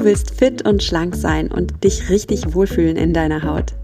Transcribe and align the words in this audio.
Du 0.00 0.06
willst 0.06 0.34
fit 0.34 0.66
und 0.66 0.82
schlank 0.82 1.14
sein 1.14 1.52
und 1.52 1.84
dich 1.84 2.08
richtig 2.08 2.54
wohlfühlen 2.54 2.96
in 2.96 3.12
deiner 3.12 3.42
Haut. 3.42 3.74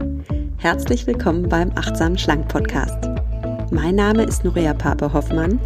Herzlich 0.56 1.06
willkommen 1.06 1.46
beim 1.46 1.70
Achtsam 1.74 2.16
Schlank 2.16 2.48
Podcast. 2.48 2.96
Mein 3.70 3.96
Name 3.96 4.22
ist 4.22 4.42
Nuria 4.42 4.72
Pape 4.72 5.12
Hoffmann. 5.12 5.60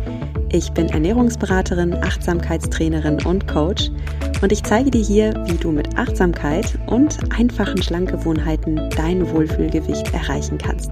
Ich 0.51 0.73
bin 0.73 0.89
Ernährungsberaterin, 0.89 1.95
Achtsamkeitstrainerin 1.95 3.24
und 3.26 3.47
Coach 3.47 3.92
und 4.42 4.51
ich 4.51 4.65
zeige 4.65 4.90
dir 4.90 5.04
hier, 5.04 5.35
wie 5.47 5.56
du 5.56 5.71
mit 5.71 5.97
Achtsamkeit 5.97 6.76
und 6.88 7.17
einfachen 7.32 7.80
Schlankgewohnheiten 7.80 8.90
dein 8.96 9.30
Wohlfühlgewicht 9.30 10.12
erreichen 10.12 10.58
kannst. 10.58 10.90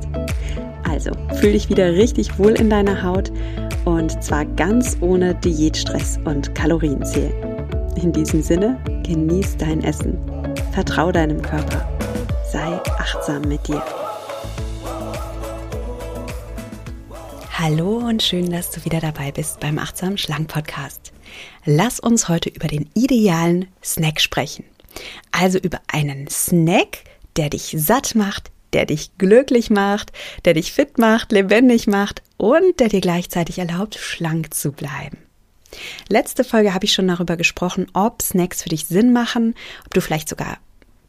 Also, 0.88 1.10
fühl 1.34 1.54
dich 1.54 1.68
wieder 1.68 1.94
richtig 1.94 2.38
wohl 2.38 2.52
in 2.52 2.70
deiner 2.70 3.02
Haut 3.02 3.32
und 3.86 4.22
zwar 4.22 4.44
ganz 4.44 4.96
ohne 5.00 5.34
Diätstress 5.34 6.20
und 6.26 6.54
Kalorienzählen. 6.54 7.34
In 8.00 8.12
diesem 8.12 8.40
Sinne, 8.40 8.78
genieß 9.08 9.56
dein 9.56 9.82
Essen, 9.82 10.18
vertrau 10.72 11.10
deinem 11.10 11.40
Körper, 11.40 11.88
sei 12.52 12.78
achtsam 12.98 13.40
mit 13.40 13.66
dir. 13.66 13.82
Hallo 17.50 17.96
und 18.06 18.22
schön, 18.22 18.50
dass 18.50 18.70
du 18.70 18.84
wieder 18.84 19.00
dabei 19.00 19.32
bist 19.32 19.60
beim 19.60 19.78
Achtsam 19.78 20.18
Schlank 20.18 20.48
Podcast. 20.48 21.12
Lass 21.64 21.98
uns 22.00 22.28
heute 22.28 22.50
über 22.50 22.68
den 22.68 22.90
idealen 22.94 23.68
Snack 23.82 24.20
sprechen. 24.20 24.64
Also 25.32 25.58
über 25.58 25.80
einen 25.90 26.28
Snack, 26.28 26.98
der 27.36 27.48
dich 27.48 27.74
satt 27.78 28.14
macht, 28.14 28.50
der 28.74 28.84
dich 28.84 29.16
glücklich 29.16 29.70
macht, 29.70 30.12
der 30.44 30.52
dich 30.52 30.70
fit 30.70 30.98
macht, 30.98 31.32
lebendig 31.32 31.86
macht 31.86 32.22
und 32.36 32.78
der 32.78 32.90
dir 32.90 33.00
gleichzeitig 33.00 33.58
erlaubt, 33.58 33.94
schlank 33.94 34.52
zu 34.52 34.70
bleiben. 34.70 35.27
Letzte 36.08 36.44
Folge 36.44 36.74
habe 36.74 36.84
ich 36.84 36.92
schon 36.92 37.08
darüber 37.08 37.36
gesprochen, 37.36 37.86
ob 37.92 38.22
Snacks 38.22 38.62
für 38.62 38.68
dich 38.68 38.86
Sinn 38.86 39.12
machen, 39.12 39.54
ob 39.84 39.94
du 39.94 40.00
vielleicht 40.00 40.28
sogar 40.28 40.58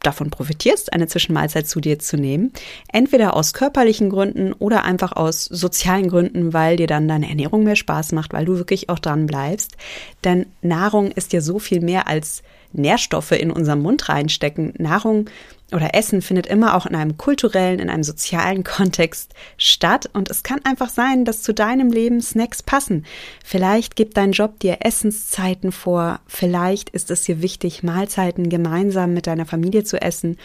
davon 0.02 0.30
profitierst, 0.30 0.92
eine 0.92 1.08
Zwischenmahlzeit 1.08 1.68
zu 1.68 1.80
dir 1.80 1.98
zu 1.98 2.16
nehmen. 2.16 2.52
Entweder 2.90 3.36
aus 3.36 3.52
körperlichen 3.52 4.08
Gründen 4.08 4.52
oder 4.54 4.84
einfach 4.84 5.12
aus 5.12 5.44
sozialen 5.44 6.08
Gründen, 6.08 6.52
weil 6.52 6.76
dir 6.76 6.86
dann 6.86 7.06
deine 7.06 7.28
Ernährung 7.28 7.64
mehr 7.64 7.76
Spaß 7.76 8.12
macht, 8.12 8.32
weil 8.32 8.46
du 8.46 8.56
wirklich 8.56 8.88
auch 8.88 8.98
dran 8.98 9.26
bleibst. 9.26 9.76
Denn 10.24 10.46
Nahrung 10.62 11.10
ist 11.10 11.32
ja 11.32 11.40
so 11.40 11.58
viel 11.58 11.80
mehr 11.80 12.08
als 12.08 12.42
Nährstoffe 12.72 13.32
in 13.32 13.50
unserem 13.50 13.82
Mund 13.82 14.08
reinstecken. 14.08 14.74
Nahrung 14.78 15.28
oder 15.72 15.94
Essen 15.94 16.22
findet 16.22 16.46
immer 16.46 16.74
auch 16.74 16.86
in 16.86 16.94
einem 16.94 17.16
kulturellen, 17.16 17.78
in 17.78 17.90
einem 17.90 18.02
sozialen 18.02 18.64
Kontext 18.64 19.34
statt 19.56 20.08
und 20.12 20.30
es 20.30 20.42
kann 20.42 20.64
einfach 20.64 20.88
sein, 20.88 21.24
dass 21.24 21.42
zu 21.42 21.52
deinem 21.54 21.90
Leben 21.90 22.20
Snacks 22.20 22.62
passen. 22.62 23.04
Vielleicht 23.44 23.96
gibt 23.96 24.16
dein 24.16 24.32
Job 24.32 24.60
dir 24.60 24.78
Essenszeiten 24.80 25.72
vor, 25.72 26.20
vielleicht 26.26 26.90
ist 26.90 27.10
es 27.10 27.22
dir 27.22 27.42
wichtig, 27.42 27.82
Mahlzeiten 27.82 28.48
gemeinsam 28.48 29.14
mit 29.14 29.26
deiner 29.26 29.46
Familie 29.46 29.84
zu 29.84 30.00
essen 30.00 30.38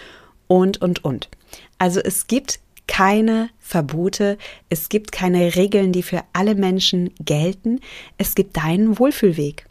und, 0.47 0.81
und, 0.81 1.03
und. 1.03 1.29
Also 1.77 1.99
es 1.99 2.27
gibt 2.27 2.59
keine 2.87 3.49
Verbote, 3.59 4.37
es 4.69 4.89
gibt 4.89 5.11
keine 5.11 5.55
Regeln, 5.55 5.91
die 5.91 6.03
für 6.03 6.23
alle 6.33 6.55
Menschen 6.55 7.11
gelten, 7.19 7.79
es 8.17 8.35
gibt 8.35 8.57
deinen 8.57 8.99
Wohlfühlweg. 8.99 9.65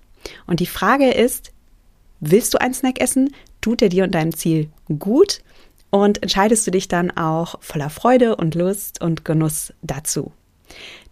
Und 0.47 0.60
die 0.60 0.66
Frage 0.66 1.10
ist, 1.10 1.52
willst 2.20 2.55
du 2.55 2.60
einen 2.60 2.75
Snack 2.75 3.00
essen? 3.00 3.34
Tut 3.65 3.81
er 3.81 3.89
dir 3.89 4.05
und 4.05 4.15
deinem 4.15 4.34
Ziel 4.34 4.69
gut? 4.98 5.41
Und 5.89 6.23
entscheidest 6.23 6.67
du 6.67 6.70
dich 6.70 6.87
dann 6.87 7.11
auch 7.11 7.55
voller 7.62 7.89
Freude 7.89 8.37
und 8.37 8.55
Lust 8.55 9.01
und 9.01 9.25
Genuss 9.25 9.73
dazu? 9.81 10.33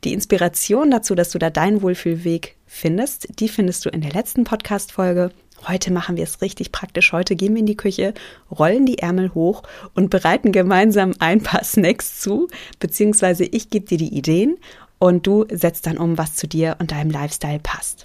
Die 0.04 0.12
Inspiration 0.12 0.90
dazu, 0.90 1.14
dass 1.14 1.30
du 1.30 1.38
da 1.38 1.48
deinen 1.48 1.80
Wohlfühlweg 1.80 2.56
findest, 2.66 3.40
die 3.40 3.48
findest 3.48 3.86
du 3.86 3.88
in 3.88 4.02
der 4.02 4.12
letzten 4.12 4.44
Podcast-Folge. 4.44 5.30
Heute 5.66 5.90
machen 5.94 6.18
wir 6.18 6.24
es 6.24 6.42
richtig 6.42 6.72
praktisch. 6.72 7.14
Heute 7.14 7.36
gehen 7.36 7.54
wir 7.54 7.60
in 7.60 7.64
die 7.64 7.74
Küche, 7.74 8.12
rollen 8.50 8.84
die 8.84 8.98
Ärmel 8.98 9.32
hoch 9.32 9.62
und 9.94 10.10
bereiten 10.10 10.52
gemeinsam 10.52 11.14
ein 11.20 11.42
paar 11.42 11.64
Snacks 11.64 12.20
zu, 12.20 12.48
beziehungsweise 12.78 13.46
ich 13.46 13.70
gebe 13.70 13.86
dir 13.86 13.96
die 13.96 14.14
Ideen 14.14 14.58
und 14.98 15.26
du 15.26 15.46
setzt 15.50 15.86
dann 15.86 15.96
um, 15.96 16.18
was 16.18 16.36
zu 16.36 16.46
dir 16.46 16.76
und 16.80 16.92
deinem 16.92 17.12
Lifestyle 17.12 17.60
passt. 17.60 18.04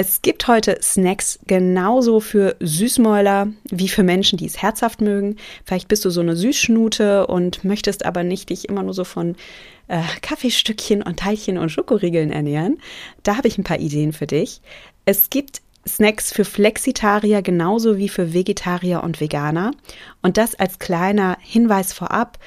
Es 0.00 0.22
gibt 0.22 0.46
heute 0.46 0.78
Snacks 0.80 1.40
genauso 1.48 2.20
für 2.20 2.54
Süßmäuler 2.60 3.48
wie 3.68 3.88
für 3.88 4.04
Menschen, 4.04 4.38
die 4.38 4.46
es 4.46 4.62
herzhaft 4.62 5.00
mögen. 5.00 5.34
Vielleicht 5.64 5.88
bist 5.88 6.04
du 6.04 6.10
so 6.10 6.20
eine 6.20 6.36
Süßschnute 6.36 7.26
und 7.26 7.64
möchtest 7.64 8.06
aber 8.06 8.22
nicht 8.22 8.50
dich 8.50 8.68
immer 8.68 8.84
nur 8.84 8.94
so 8.94 9.02
von 9.02 9.34
äh, 9.88 10.00
Kaffeestückchen 10.22 11.02
und 11.02 11.18
Teilchen 11.18 11.58
und 11.58 11.70
Schokoriegeln 11.70 12.30
ernähren. 12.30 12.78
Da 13.24 13.36
habe 13.36 13.48
ich 13.48 13.58
ein 13.58 13.64
paar 13.64 13.80
Ideen 13.80 14.12
für 14.12 14.28
dich. 14.28 14.60
Es 15.04 15.30
gibt 15.30 15.62
Snacks 15.84 16.32
für 16.32 16.44
Flexitarier 16.44 17.42
genauso 17.42 17.98
wie 17.98 18.08
für 18.08 18.32
Vegetarier 18.32 19.02
und 19.02 19.20
Veganer. 19.20 19.72
Und 20.22 20.36
das 20.36 20.54
als 20.54 20.78
kleiner 20.78 21.38
Hinweis 21.40 21.92
vorab. 21.92 22.38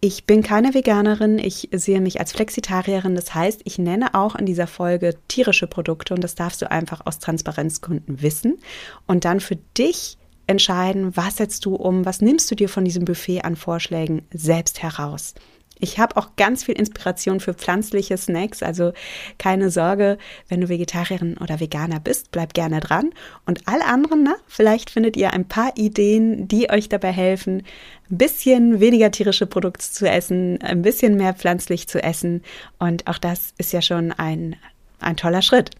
Ich 0.00 0.24
bin 0.26 0.42
keine 0.42 0.74
Veganerin, 0.74 1.38
ich 1.38 1.70
sehe 1.72 2.00
mich 2.00 2.20
als 2.20 2.32
Flexitarierin. 2.32 3.14
Das 3.14 3.34
heißt, 3.34 3.62
ich 3.64 3.78
nenne 3.78 4.14
auch 4.14 4.34
in 4.34 4.44
dieser 4.44 4.66
Folge 4.66 5.14
tierische 5.28 5.66
Produkte 5.66 6.14
und 6.14 6.22
das 6.22 6.34
darfst 6.34 6.60
du 6.60 6.70
einfach 6.70 7.00
aus 7.06 7.18
Transparenzgründen 7.18 8.20
wissen 8.20 8.58
und 9.06 9.24
dann 9.24 9.40
für 9.40 9.56
dich 9.56 10.18
entscheiden, 10.46 11.16
was 11.16 11.38
setzt 11.38 11.64
du 11.64 11.74
um, 11.74 12.04
was 12.04 12.20
nimmst 12.20 12.50
du 12.50 12.54
dir 12.54 12.68
von 12.68 12.84
diesem 12.84 13.04
Buffet 13.04 13.42
an 13.42 13.56
Vorschlägen 13.56 14.22
selbst 14.32 14.82
heraus. 14.82 15.34
Ich 15.78 15.98
habe 15.98 16.16
auch 16.16 16.36
ganz 16.36 16.64
viel 16.64 16.78
Inspiration 16.78 17.40
für 17.40 17.52
pflanzliche 17.52 18.16
Snacks, 18.16 18.62
also 18.62 18.92
keine 19.38 19.70
Sorge, 19.70 20.16
wenn 20.48 20.60
du 20.60 20.68
Vegetarierin 20.68 21.36
oder 21.36 21.60
Veganer 21.60 22.00
bist, 22.00 22.30
bleib 22.30 22.54
gerne 22.54 22.80
dran. 22.80 23.10
Und 23.44 23.68
alle 23.68 23.84
anderen, 23.84 24.22
na, 24.22 24.36
vielleicht 24.46 24.90
findet 24.90 25.16
ihr 25.16 25.32
ein 25.32 25.46
paar 25.46 25.76
Ideen, 25.76 26.48
die 26.48 26.70
euch 26.70 26.88
dabei 26.88 27.12
helfen, 27.12 27.62
ein 28.10 28.18
bisschen 28.18 28.80
weniger 28.80 29.10
tierische 29.10 29.46
Produkte 29.46 29.84
zu 29.84 30.08
essen, 30.08 30.60
ein 30.62 30.82
bisschen 30.82 31.16
mehr 31.16 31.34
pflanzlich 31.34 31.88
zu 31.88 32.02
essen. 32.02 32.42
Und 32.78 33.06
auch 33.06 33.18
das 33.18 33.52
ist 33.58 33.72
ja 33.72 33.82
schon 33.82 34.12
ein, 34.12 34.56
ein 35.00 35.16
toller 35.16 35.42
Schritt. 35.42 35.70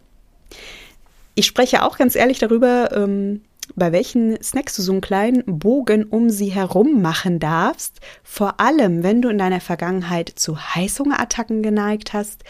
Ich 1.34 1.46
spreche 1.46 1.82
auch 1.84 1.96
ganz 1.96 2.16
ehrlich 2.16 2.38
darüber, 2.38 2.90
ähm, 2.94 3.42
bei 3.75 3.93
welchen 3.93 4.41
Snacks 4.43 4.77
du 4.77 4.82
so 4.82 4.93
einen 4.93 5.00
kleinen 5.00 5.43
Bogen 5.47 6.04
um 6.04 6.31
sie 6.31 6.49
herum 6.49 7.03
machen 7.03 7.38
darfst, 7.38 8.00
vor 8.22 8.60
allem 8.60 9.03
wenn 9.03 9.22
du 9.22 9.28
in 9.28 9.38
deiner 9.38 9.60
Vergangenheit 9.60 10.32
zu 10.34 10.59
Heißhungerattacken 10.59 11.62
geneigt 11.62 12.12
hast 12.12 12.44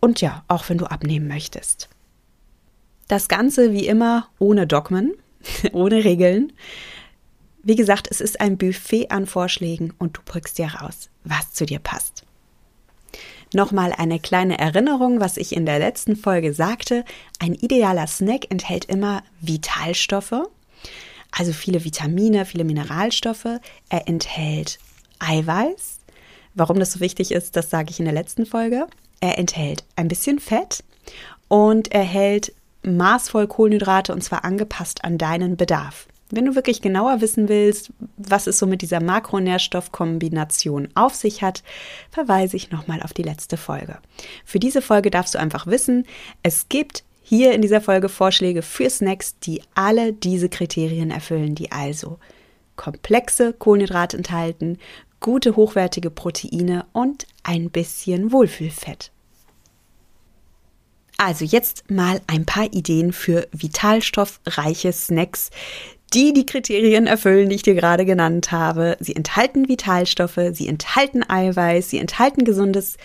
und 0.00 0.20
ja, 0.20 0.44
auch 0.48 0.68
wenn 0.68 0.78
du 0.78 0.86
abnehmen 0.86 1.28
möchtest. 1.28 1.88
Das 3.08 3.28
Ganze 3.28 3.72
wie 3.72 3.86
immer 3.86 4.28
ohne 4.38 4.66
Dogmen, 4.66 5.14
ohne 5.72 6.04
Regeln. 6.04 6.52
Wie 7.62 7.76
gesagt, 7.76 8.08
es 8.10 8.20
ist 8.20 8.40
ein 8.40 8.58
Buffet 8.58 9.10
an 9.10 9.26
Vorschlägen 9.26 9.92
und 9.98 10.16
du 10.16 10.20
brückst 10.24 10.58
dir 10.58 10.74
raus, 10.74 11.08
was 11.24 11.52
zu 11.52 11.64
dir 11.64 11.78
passt. 11.78 12.24
Nochmal 13.54 13.92
eine 13.96 14.18
kleine 14.18 14.58
Erinnerung, 14.58 15.20
was 15.20 15.36
ich 15.36 15.54
in 15.54 15.64
der 15.64 15.78
letzten 15.78 16.16
Folge 16.16 16.52
sagte. 16.52 17.04
Ein 17.38 17.54
idealer 17.54 18.08
Snack 18.08 18.50
enthält 18.50 18.86
immer 18.86 19.22
Vitalstoffe, 19.40 20.42
also 21.30 21.52
viele 21.52 21.84
Vitamine, 21.84 22.46
viele 22.46 22.64
Mineralstoffe. 22.64 23.60
Er 23.88 24.08
enthält 24.08 24.78
Eiweiß. 25.20 26.00
Warum 26.54 26.80
das 26.80 26.92
so 26.92 27.00
wichtig 27.00 27.30
ist, 27.30 27.54
das 27.54 27.70
sage 27.70 27.90
ich 27.90 28.00
in 28.00 28.04
der 28.06 28.14
letzten 28.14 28.44
Folge. 28.44 28.86
Er 29.20 29.38
enthält 29.38 29.84
ein 29.94 30.08
bisschen 30.08 30.40
Fett 30.40 30.82
und 31.46 31.92
er 31.92 32.02
hält 32.02 32.52
maßvoll 32.82 33.46
Kohlenhydrate 33.46 34.12
und 34.12 34.22
zwar 34.22 34.44
angepasst 34.44 35.04
an 35.04 35.16
deinen 35.16 35.56
Bedarf. 35.56 36.08
Wenn 36.34 36.46
du 36.46 36.56
wirklich 36.56 36.82
genauer 36.82 37.20
wissen 37.20 37.48
willst, 37.48 37.92
was 38.16 38.48
es 38.48 38.58
so 38.58 38.66
mit 38.66 38.82
dieser 38.82 39.00
Makronährstoffkombination 39.00 40.88
auf 40.96 41.14
sich 41.14 41.42
hat, 41.42 41.62
verweise 42.10 42.56
ich 42.56 42.72
nochmal 42.72 43.02
auf 43.02 43.12
die 43.12 43.22
letzte 43.22 43.56
Folge. 43.56 43.98
Für 44.44 44.58
diese 44.58 44.82
Folge 44.82 45.12
darfst 45.12 45.36
du 45.36 45.38
einfach 45.38 45.68
wissen, 45.68 46.06
es 46.42 46.68
gibt 46.68 47.04
hier 47.22 47.52
in 47.52 47.62
dieser 47.62 47.80
Folge 47.80 48.08
Vorschläge 48.08 48.62
für 48.62 48.90
Snacks, 48.90 49.38
die 49.38 49.62
alle 49.76 50.12
diese 50.12 50.48
Kriterien 50.48 51.12
erfüllen, 51.12 51.54
die 51.54 51.70
also 51.70 52.18
komplexe 52.74 53.52
Kohlenhydrate 53.52 54.16
enthalten, 54.16 54.78
gute 55.20 55.54
hochwertige 55.54 56.10
Proteine 56.10 56.84
und 56.92 57.28
ein 57.44 57.70
bisschen 57.70 58.32
Wohlfühlfett. 58.32 59.12
Also 61.16 61.44
jetzt 61.44 61.90
mal 61.90 62.20
ein 62.26 62.44
paar 62.44 62.72
Ideen 62.72 63.12
für 63.12 63.46
vitalstoffreiche 63.52 64.92
Snacks, 64.92 65.50
die 66.14 66.32
die 66.32 66.46
Kriterien 66.46 67.06
erfüllen, 67.06 67.48
die 67.48 67.56
ich 67.56 67.62
dir 67.62 67.74
gerade 67.74 68.04
genannt 68.04 68.52
habe. 68.52 68.96
Sie 69.00 69.16
enthalten 69.16 69.68
Vitalstoffe, 69.68 70.40
sie 70.52 70.68
enthalten 70.68 71.28
Eiweiß, 71.28 71.90
sie 71.90 71.98
enthalten 71.98 72.44
gesundes 72.44 72.96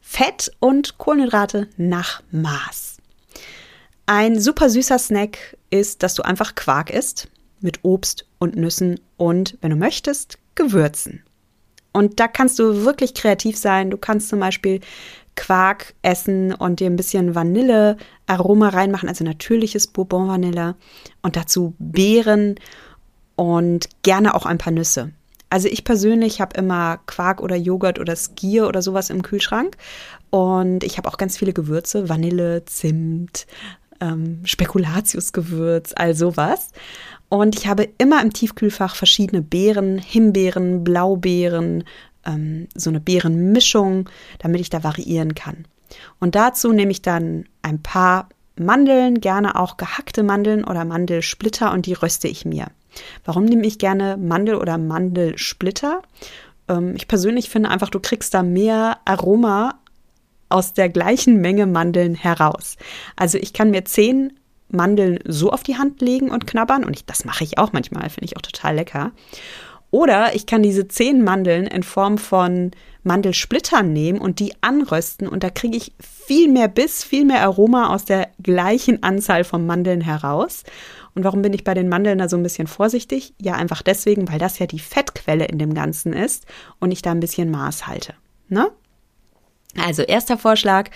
Fett 0.00 0.52
und 0.60 0.98
Kohlenhydrate 0.98 1.68
nach 1.76 2.22
Maß. 2.30 2.98
Ein 4.06 4.40
super 4.40 4.68
süßer 4.68 4.98
Snack 4.98 5.56
ist, 5.70 6.02
dass 6.02 6.14
du 6.14 6.22
einfach 6.22 6.54
Quark 6.54 6.90
isst 6.90 7.28
mit 7.60 7.80
Obst 7.82 8.26
und 8.38 8.56
Nüssen 8.56 9.00
und, 9.16 9.56
wenn 9.60 9.70
du 9.70 9.76
möchtest, 9.76 10.38
Gewürzen. 10.54 11.22
Und 11.92 12.20
da 12.20 12.28
kannst 12.28 12.58
du 12.58 12.84
wirklich 12.84 13.14
kreativ 13.14 13.56
sein. 13.56 13.90
Du 13.90 13.96
kannst 13.96 14.28
zum 14.28 14.40
Beispiel 14.40 14.80
Quark 15.36 15.94
essen 16.02 16.54
und 16.54 16.80
dir 16.80 16.86
ein 16.86 16.96
bisschen 16.96 17.34
Vanille-Aroma 17.34 18.68
reinmachen, 18.68 19.08
also 19.08 19.24
natürliches 19.24 19.86
Bourbon-Vanille 19.86 20.76
und 21.22 21.36
dazu 21.36 21.74
Beeren 21.78 22.56
und 23.36 23.88
gerne 24.02 24.34
auch 24.34 24.46
ein 24.46 24.58
paar 24.58 24.72
Nüsse. 24.72 25.12
Also 25.50 25.68
ich 25.68 25.84
persönlich 25.84 26.40
habe 26.40 26.56
immer 26.56 26.98
Quark 27.06 27.42
oder 27.42 27.56
Joghurt 27.56 27.98
oder 27.98 28.16
Skier 28.16 28.68
oder 28.68 28.80
sowas 28.80 29.10
im 29.10 29.22
Kühlschrank 29.22 29.76
und 30.30 30.82
ich 30.82 30.96
habe 30.96 31.08
auch 31.08 31.18
ganz 31.18 31.36
viele 31.36 31.52
Gewürze, 31.52 32.08
Vanille, 32.08 32.64
Zimt, 32.64 33.46
ähm, 34.00 34.40
Spekulatiusgewürz, 34.44 35.92
all 35.94 36.14
sowas. 36.14 36.70
Und 37.28 37.56
ich 37.56 37.66
habe 37.66 37.88
immer 37.98 38.20
im 38.22 38.32
Tiefkühlfach 38.32 38.96
verschiedene 38.96 39.40
Beeren, 39.40 39.98
Himbeeren, 39.98 40.84
Blaubeeren, 40.84 41.84
ähm, 42.26 42.68
so 42.74 42.90
eine 42.90 43.00
Beerenmischung, 43.00 44.08
damit 44.38 44.60
ich 44.60 44.70
da 44.70 44.84
variieren 44.84 45.34
kann. 45.34 45.64
Und 46.20 46.34
dazu 46.34 46.72
nehme 46.72 46.90
ich 46.90 47.02
dann 47.02 47.46
ein 47.62 47.82
paar 47.82 48.28
Mandeln, 48.56 49.20
gerne 49.20 49.58
auch 49.58 49.76
gehackte 49.76 50.22
Mandeln 50.22 50.64
oder 50.64 50.84
Mandelsplitter 50.84 51.72
und 51.72 51.86
die 51.86 51.94
röste 51.94 52.28
ich 52.28 52.44
mir. 52.44 52.66
Warum 53.24 53.44
nehme 53.44 53.66
ich 53.66 53.78
gerne 53.78 54.16
Mandel 54.16 54.56
oder 54.56 54.78
Mandelsplitter? 54.78 56.02
Ähm, 56.68 56.94
ich 56.96 57.08
persönlich 57.08 57.48
finde 57.48 57.70
einfach, 57.70 57.88
du 57.88 58.00
kriegst 58.00 58.34
da 58.34 58.42
mehr 58.42 58.98
Aroma 59.04 59.78
aus 60.48 60.74
der 60.74 60.90
gleichen 60.90 61.40
Menge 61.40 61.66
Mandeln 61.66 62.14
heraus. 62.14 62.76
Also 63.16 63.38
ich 63.38 63.52
kann 63.54 63.70
mir 63.70 63.84
zehn 63.86 64.34
Mandeln 64.68 65.18
so 65.26 65.50
auf 65.50 65.62
die 65.62 65.76
Hand 65.76 66.00
legen 66.00 66.30
und 66.30 66.46
knabbern 66.46 66.84
und 66.84 66.94
ich, 66.94 67.04
das 67.04 67.24
mache 67.24 67.44
ich 67.44 67.58
auch 67.58 67.72
manchmal, 67.72 68.08
finde 68.10 68.26
ich 68.26 68.36
auch 68.36 68.42
total 68.42 68.76
lecker. 68.76 69.12
Oder 69.92 70.34
ich 70.34 70.46
kann 70.46 70.62
diese 70.62 70.88
zehn 70.88 71.22
Mandeln 71.22 71.66
in 71.66 71.82
Form 71.82 72.16
von 72.16 72.70
Mandelsplittern 73.04 73.92
nehmen 73.92 74.20
und 74.20 74.40
die 74.40 74.54
anrösten 74.62 75.28
und 75.28 75.44
da 75.44 75.50
kriege 75.50 75.76
ich 75.76 75.92
viel 76.00 76.48
mehr 76.48 76.68
Biss, 76.68 77.04
viel 77.04 77.26
mehr 77.26 77.42
Aroma 77.42 77.94
aus 77.94 78.06
der 78.06 78.28
gleichen 78.42 79.02
Anzahl 79.02 79.44
von 79.44 79.66
Mandeln 79.66 80.00
heraus. 80.00 80.64
Und 81.14 81.24
warum 81.24 81.42
bin 81.42 81.52
ich 81.52 81.62
bei 81.62 81.74
den 81.74 81.90
Mandeln 81.90 82.16
da 82.16 82.28
so 82.30 82.38
ein 82.38 82.42
bisschen 82.42 82.68
vorsichtig? 82.68 83.34
Ja, 83.38 83.52
einfach 83.54 83.82
deswegen, 83.82 84.30
weil 84.30 84.38
das 84.38 84.58
ja 84.58 84.66
die 84.66 84.78
Fettquelle 84.78 85.44
in 85.44 85.58
dem 85.58 85.74
Ganzen 85.74 86.14
ist 86.14 86.46
und 86.80 86.90
ich 86.90 87.02
da 87.02 87.10
ein 87.10 87.20
bisschen 87.20 87.50
Maß 87.50 87.86
halte. 87.86 88.14
Ne? 88.48 88.70
Also 89.76 90.02
erster 90.02 90.38
Vorschlag, 90.38 90.88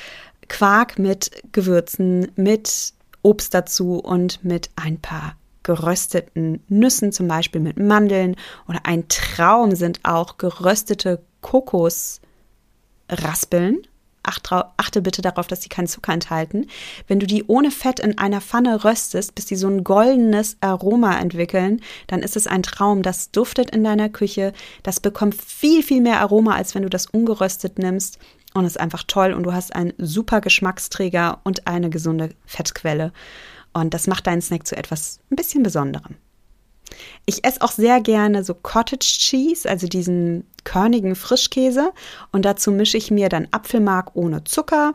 Quark 0.49 0.99
mit 0.99 1.43
Gewürzen, 1.53 2.33
mit 2.37 2.95
Obst 3.21 3.53
dazu 3.53 3.99
und 3.99 4.43
mit 4.43 4.71
ein 4.77 5.01
paar 5.03 5.37
gerösteten 5.67 6.63
Nüssen, 6.69 7.11
zum 7.11 7.27
Beispiel 7.27 7.61
mit 7.61 7.77
Mandeln. 7.77 8.37
Oder 8.69 8.83
ein 8.85 9.09
Traum 9.09 9.75
sind 9.75 9.99
auch 10.05 10.39
geröstete 10.39 11.21
Kokosraspeln. 11.41 13.83
Achte 14.23 15.03
bitte 15.03 15.23
darauf, 15.23 15.49
dass 15.49 15.63
sie 15.63 15.69
keinen 15.69 15.89
Zucker 15.89 16.13
enthalten. 16.13 16.69
Wenn 17.09 17.19
du 17.19 17.27
die 17.27 17.43
ohne 17.47 17.73
Fett 17.73 17.99
in 18.01 18.19
einer 18.19 18.41
Pfanne 18.41 18.85
röstest, 18.85 19.35
bis 19.35 19.49
sie 19.49 19.57
so 19.57 19.69
ein 19.69 19.83
goldenes 19.83 20.57
Aroma 20.61 21.19
entwickeln, 21.19 21.81
dann 22.07 22.23
ist 22.23 22.37
es 22.37 22.47
ein 22.47 22.63
Traum. 22.63 23.03
Das 23.03 23.33
duftet 23.33 23.71
in 23.71 23.83
deiner 23.83 24.09
Küche. 24.09 24.53
Das 24.85 25.01
bekommt 25.01 25.35
viel, 25.35 25.83
viel 25.83 26.01
mehr 26.01 26.21
Aroma, 26.21 26.55
als 26.55 26.77
wenn 26.77 26.83
du 26.83 26.91
das 26.91 27.07
ungeröstet 27.07 27.79
nimmst. 27.79 28.21
Und 28.55 28.65
ist 28.65 28.79
einfach 28.81 29.03
toll. 29.07 29.33
Und 29.33 29.43
du 29.43 29.53
hast 29.53 29.75
einen 29.75 29.93
super 29.99 30.41
Geschmacksträger 30.41 31.41
und 31.43 31.67
eine 31.67 31.91
gesunde 31.91 32.31
Fettquelle. 32.47 33.13
Und 33.81 33.93
das 33.93 34.07
macht 34.07 34.27
deinen 34.27 34.41
Snack 34.41 34.67
zu 34.67 34.75
etwas 34.75 35.21
ein 35.31 35.37
bisschen 35.37 35.63
Besonderem. 35.63 36.17
Ich 37.27 37.45
esse 37.45 37.61
auch 37.61 37.73
sehr 37.73 38.01
gerne 38.01 38.43
so 38.43 38.55
Cottage 38.55 39.19
Cheese, 39.19 39.69
also 39.69 39.87
diesen 39.87 40.45
körnigen 40.65 41.15
Frischkäse. 41.15 41.93
Und 42.33 42.47
dazu 42.47 42.73
mische 42.73 42.97
ich 42.97 43.11
mir 43.11 43.29
dann 43.29 43.49
Apfelmark 43.51 44.13
ohne 44.15 44.45
Zucker, 44.45 44.95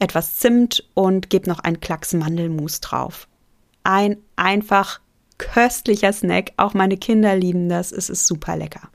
etwas 0.00 0.38
Zimt 0.38 0.88
und 0.94 1.30
gebe 1.30 1.48
noch 1.48 1.60
einen 1.60 1.78
Klacks 1.78 2.14
Mandelmus 2.14 2.80
drauf. 2.80 3.28
Ein 3.84 4.16
einfach 4.34 5.00
köstlicher 5.38 6.12
Snack. 6.12 6.50
Auch 6.56 6.74
meine 6.74 6.96
Kinder 6.96 7.36
lieben 7.36 7.68
das. 7.68 7.92
Es 7.92 8.10
ist 8.10 8.26
super 8.26 8.56
lecker. 8.56 8.88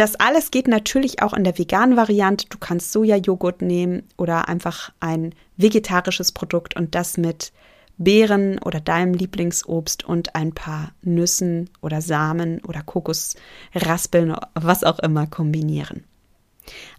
Das 0.00 0.16
alles 0.16 0.50
geht 0.50 0.66
natürlich 0.66 1.20
auch 1.20 1.34
in 1.34 1.44
der 1.44 1.58
veganen 1.58 1.94
Variante. 1.94 2.46
Du 2.48 2.56
kannst 2.56 2.90
Sojajoghurt 2.90 3.60
nehmen 3.60 4.08
oder 4.16 4.48
einfach 4.48 4.94
ein 4.98 5.34
vegetarisches 5.58 6.32
Produkt 6.32 6.74
und 6.74 6.94
das 6.94 7.18
mit 7.18 7.52
Beeren 7.98 8.58
oder 8.60 8.80
deinem 8.80 9.12
Lieblingsobst 9.12 10.02
und 10.02 10.34
ein 10.34 10.54
paar 10.54 10.92
Nüssen 11.02 11.68
oder 11.82 12.00
Samen 12.00 12.64
oder 12.64 12.82
Kokosraspeln, 12.82 14.36
was 14.54 14.84
auch 14.84 15.00
immer 15.00 15.26
kombinieren. 15.26 16.04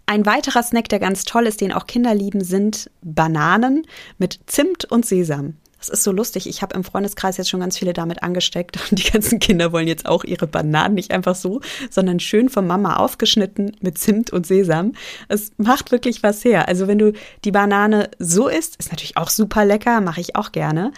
Ein 0.06 0.24
weiterer 0.24 0.62
Snack, 0.62 0.88
der 0.88 1.00
ganz 1.00 1.24
toll 1.24 1.48
ist, 1.48 1.60
den 1.60 1.72
auch 1.72 1.88
Kinder 1.88 2.14
lieben, 2.14 2.44
sind 2.44 2.88
Bananen 3.02 3.84
mit 4.18 4.38
Zimt 4.46 4.84
und 4.84 5.04
Sesam. 5.04 5.56
Das 5.82 5.88
ist 5.88 6.04
so 6.04 6.12
lustig. 6.12 6.48
Ich 6.48 6.62
habe 6.62 6.76
im 6.76 6.84
Freundeskreis 6.84 7.38
jetzt 7.38 7.50
schon 7.50 7.58
ganz 7.58 7.76
viele 7.76 7.92
damit 7.92 8.22
angesteckt 8.22 8.78
und 8.88 8.98
die 9.00 9.10
ganzen 9.10 9.40
Kinder 9.40 9.72
wollen 9.72 9.88
jetzt 9.88 10.06
auch 10.06 10.22
ihre 10.22 10.46
Bananen 10.46 10.94
nicht 10.94 11.10
einfach 11.10 11.34
so, 11.34 11.60
sondern 11.90 12.20
schön 12.20 12.48
von 12.48 12.68
Mama 12.68 12.96
aufgeschnitten 12.96 13.76
mit 13.80 13.98
Zimt 13.98 14.30
und 14.30 14.46
Sesam. 14.46 14.92
Es 15.26 15.50
macht 15.56 15.90
wirklich 15.90 16.22
was 16.22 16.44
her. 16.44 16.68
Also 16.68 16.86
wenn 16.86 16.98
du 16.98 17.12
die 17.44 17.50
Banane 17.50 18.10
so 18.20 18.46
isst, 18.46 18.76
ist 18.76 18.92
natürlich 18.92 19.16
auch 19.16 19.28
super 19.28 19.64
lecker, 19.64 20.00
mache 20.00 20.20
ich 20.20 20.36
auch 20.36 20.52
gerne 20.52 20.92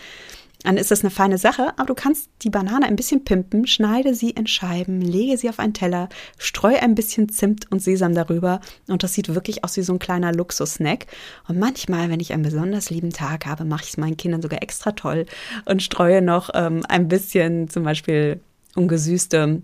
dann 0.65 0.79
ist 0.79 0.91
das 0.91 1.03
eine 1.03 1.11
feine 1.11 1.39
Sache, 1.39 1.73
aber 1.77 1.87
du 1.87 1.95
kannst 1.95 2.31
die 2.43 2.51
Banane 2.51 2.87
ein 2.87 2.97
bisschen 2.97 3.25
pimpen, 3.25 3.67
schneide 3.67 4.15
sie 4.15 4.31
in 4.31 4.47
Scheiben, 4.47 5.01
lege 5.01 5.37
sie 5.37 5.49
auf 5.49 5.59
einen 5.59 5.75
Teller, 5.75 6.09
streue 6.39 6.81
ein 6.83 6.95
bisschen 6.95 7.29
Zimt 7.29 7.71
und 7.71 7.83
Sesam 7.83 8.15
darüber 8.15 8.61
und 8.89 9.03
das 9.03 9.15
sieht 9.15 9.33
wirklich 9.35 9.63
aus 9.63 9.77
wie 9.77 9.83
so 9.83 9.93
ein 9.93 9.99
kleiner 9.99 10.33
Luxus-Snack. 10.33 11.07
Und 11.49 11.59
manchmal, 11.59 12.09
wenn 12.09 12.21
ich 12.21 12.33
einen 12.33 12.43
besonders 12.43 12.91
lieben 12.91 13.11
Tag 13.11 13.47
habe, 13.47 13.65
mache 13.65 13.85
ich 13.85 13.91
es 13.91 13.97
meinen 13.99 14.17
Kindern 14.17 14.43
sogar 14.43 14.63
extra 14.63 14.93
toll 14.93 15.27
und 15.67 15.83
streue 15.83 16.23
noch 16.23 16.51
ähm, 16.55 16.83
ein 16.89 17.09
bisschen 17.09 17.69
zum 17.69 17.85
Beispiel 17.85 18.41
ungesüßte 18.75 19.63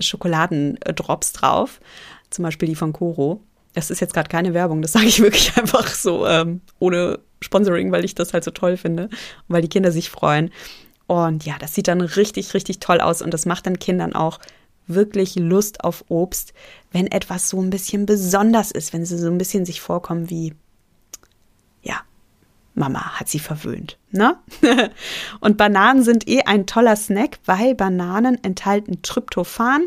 Schokoladendrops 0.00 1.32
drauf, 1.32 1.80
zum 2.30 2.44
Beispiel 2.44 2.68
die 2.68 2.74
von 2.74 2.92
Koro. 2.92 3.42
Das 3.78 3.90
ist 3.90 4.00
jetzt 4.00 4.14
gerade 4.14 4.28
keine 4.28 4.54
Werbung, 4.54 4.82
das 4.82 4.92
sage 4.94 5.06
ich 5.06 5.20
wirklich 5.20 5.56
einfach 5.56 5.86
so 5.86 6.26
ähm, 6.26 6.60
ohne 6.78 7.20
Sponsoring, 7.40 7.92
weil 7.92 8.04
ich 8.04 8.14
das 8.14 8.32
halt 8.32 8.44
so 8.44 8.50
toll 8.50 8.76
finde 8.76 9.04
und 9.04 9.10
weil 9.48 9.62
die 9.62 9.68
Kinder 9.68 9.92
sich 9.92 10.10
freuen. 10.10 10.50
Und 11.06 11.46
ja, 11.46 11.56
das 11.58 11.74
sieht 11.74 11.88
dann 11.88 12.00
richtig, 12.00 12.52
richtig 12.54 12.80
toll 12.80 13.00
aus 13.00 13.22
und 13.22 13.32
das 13.32 13.46
macht 13.46 13.66
dann 13.66 13.78
Kindern 13.78 14.12
auch 14.12 14.38
wirklich 14.86 15.36
Lust 15.36 15.84
auf 15.84 16.04
Obst, 16.08 16.52
wenn 16.92 17.06
etwas 17.06 17.48
so 17.48 17.60
ein 17.60 17.70
bisschen 17.70 18.06
besonders 18.06 18.70
ist, 18.70 18.92
wenn 18.92 19.04
sie 19.04 19.18
so 19.18 19.28
ein 19.28 19.38
bisschen 19.38 19.64
sich 19.64 19.80
vorkommen 19.80 20.28
wie, 20.30 20.54
ja, 21.82 22.00
Mama 22.74 23.18
hat 23.18 23.28
sie 23.28 23.38
verwöhnt, 23.38 23.98
ne? 24.10 24.36
und 25.40 25.56
Bananen 25.56 26.02
sind 26.02 26.28
eh 26.28 26.42
ein 26.42 26.66
toller 26.66 26.96
Snack, 26.96 27.38
weil 27.44 27.74
Bananen 27.74 28.42
enthalten 28.42 29.02
Tryptophan. 29.02 29.86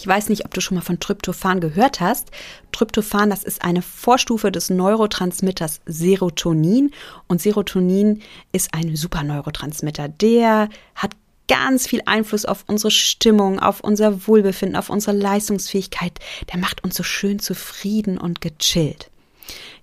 Ich 0.00 0.06
weiß 0.06 0.28
nicht, 0.28 0.44
ob 0.44 0.54
du 0.54 0.60
schon 0.60 0.76
mal 0.76 0.80
von 0.82 1.00
Tryptophan 1.00 1.60
gehört 1.60 1.98
hast. 1.98 2.30
Tryptophan, 2.70 3.30
das 3.30 3.42
ist 3.42 3.62
eine 3.62 3.82
Vorstufe 3.82 4.52
des 4.52 4.70
Neurotransmitters 4.70 5.80
Serotonin. 5.86 6.92
Und 7.26 7.42
Serotonin 7.42 8.22
ist 8.52 8.74
ein 8.74 8.94
super 8.94 9.24
Neurotransmitter. 9.24 10.08
Der 10.08 10.68
hat 10.94 11.16
ganz 11.48 11.88
viel 11.88 12.02
Einfluss 12.06 12.44
auf 12.44 12.62
unsere 12.68 12.92
Stimmung, 12.92 13.58
auf 13.58 13.80
unser 13.80 14.28
Wohlbefinden, 14.28 14.76
auf 14.76 14.88
unsere 14.88 15.16
Leistungsfähigkeit. 15.16 16.20
Der 16.52 16.60
macht 16.60 16.84
uns 16.84 16.94
so 16.94 17.02
schön 17.02 17.40
zufrieden 17.40 18.18
und 18.18 18.40
gechillt. 18.40 19.10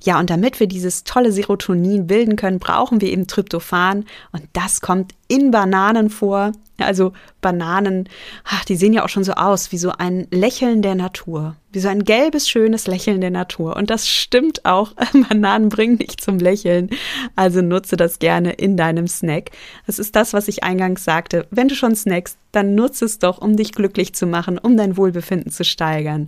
Ja, 0.04 0.20
und 0.20 0.30
damit 0.30 0.60
wir 0.60 0.68
dieses 0.68 1.04
tolle 1.04 1.32
Serotonin 1.32 2.08
bilden 2.08 2.36
können, 2.36 2.60
brauchen 2.60 3.02
wir 3.02 3.10
eben 3.10 3.28
Tryptophan 3.28 4.06
und 4.32 4.44
das 4.54 4.82
kommt 4.82 5.14
in 5.28 5.52
Bananen 5.52 6.10
vor. 6.10 6.52
Also 6.78 7.14
Bananen, 7.40 8.10
ach, 8.44 8.66
die 8.66 8.76
sehen 8.76 8.92
ja 8.92 9.06
auch 9.06 9.10
schon 9.10 9.24
so 9.24 9.32
aus 9.34 9.72
wie 9.72 9.78
so 9.78 9.92
ein 9.92 10.28
Lächeln 10.30 10.82
der 10.82 10.96
Natur, 10.96 11.56
wie 11.72 11.80
so 11.80 11.88
ein 11.88 12.04
gelbes, 12.04 12.50
schönes 12.50 12.86
Lächeln 12.86 13.22
der 13.22 13.32
Natur. 13.32 13.78
Und 13.78 13.90
das 13.90 14.10
stimmt 14.10 14.66
auch. 14.66 14.92
Bananen 15.30 15.70
bringen 15.70 15.98
dich 15.98 16.18
zum 16.18 16.38
Lächeln. 16.38 16.90
Also 17.36 17.62
nutze 17.62 17.96
das 17.96 18.20
gerne 18.20 18.52
in 18.52 18.76
deinem 18.76 19.08
Snack. 19.08 19.52
Das 19.88 20.00
ist 20.00 20.16
das, 20.18 20.34
was 20.34 20.50
ich 20.50 20.64
eingangs 20.64 21.06
sagte. 21.06 21.48
Wenn 21.50 21.70
du 21.70 21.76
schon 21.76 21.96
snackst, 21.96 22.38
dann 22.52 22.76
nutze 22.76 23.06
es 23.06 23.20
doch, 23.20 23.38
um 23.38 23.56
dich 23.56 23.72
glücklich 23.72 24.14
zu 24.14 24.28
machen, 24.28 24.58
um 24.58 24.76
dein 24.76 24.98
Wohlbefinden 24.98 25.52
zu 25.52 25.64
steigern, 25.64 26.28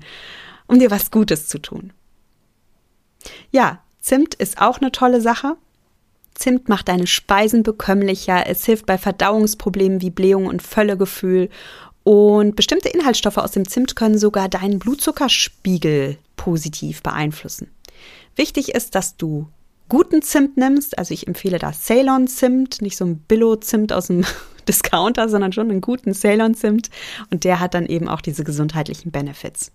um 0.68 0.80
dir 0.80 0.92
was 0.92 1.12
Gutes 1.12 1.48
zu 1.48 1.60
tun. 1.60 1.92
Ja, 3.52 3.82
Zimt 4.00 4.36
ist 4.36 4.60
auch 4.60 4.80
eine 4.80 4.92
tolle 4.92 5.22
Sache. 5.22 5.58
Zimt 6.34 6.70
macht 6.70 6.88
deine 6.88 7.08
Speisen 7.08 7.64
bekömmlicher, 7.64 8.46
es 8.48 8.64
hilft 8.64 8.86
bei 8.86 8.98
Verdauungsproblemen 8.98 10.02
wie 10.02 10.12
Blähung 10.12 10.46
und 10.46 10.62
Völlegefühl 10.62 11.50
und 12.04 12.56
bestimmte 12.56 12.88
Inhaltsstoffe 12.88 13.38
aus 13.38 13.52
dem 13.52 13.68
Zimt 13.68 13.98
können 13.98 14.18
sogar 14.18 14.48
deinen 14.48 14.80
Blutzuckerspiegel 14.80 16.18
positiv 16.38 17.04
beeinflussen. 17.04 17.70
Wichtig 18.38 18.74
ist, 18.74 18.96
dass 18.96 19.18
du 19.18 19.50
guten 19.90 20.22
Zimt 20.22 20.56
nimmst, 20.56 20.98
also 20.98 21.14
ich 21.14 21.28
empfehle 21.28 21.60
da 21.60 21.74
Ceylon 21.74 22.28
Zimt, 22.28 22.82
nicht 22.82 22.96
so 22.96 23.04
ein 23.04 23.18
Billo 23.18 23.58
Zimt 23.58 23.92
aus 23.92 24.08
dem 24.08 24.24
Discounter, 24.70 25.28
sondern 25.28 25.52
schon 25.52 25.70
einen 25.70 25.82
guten 25.82 26.14
Ceylon 26.14 26.54
Zimt 26.54 26.90
und 27.30 27.44
der 27.44 27.60
hat 27.60 27.74
dann 27.74 27.88
eben 27.88 28.08
auch 28.08 28.22
diese 28.22 28.46
gesundheitlichen 28.46 29.12
Benefits. 29.12 29.74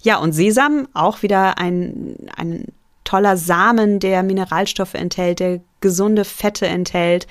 Ja, 0.00 0.16
und 0.16 0.32
Sesam, 0.32 0.88
auch 0.94 1.22
wieder 1.22 1.58
ein, 1.58 2.16
ein 2.36 2.72
toller 3.06 3.36
Samen, 3.36 3.98
der 3.98 4.22
Mineralstoffe 4.22 4.94
enthält, 4.94 5.40
der 5.40 5.60
gesunde 5.80 6.24
Fette 6.24 6.66
enthält. 6.66 7.26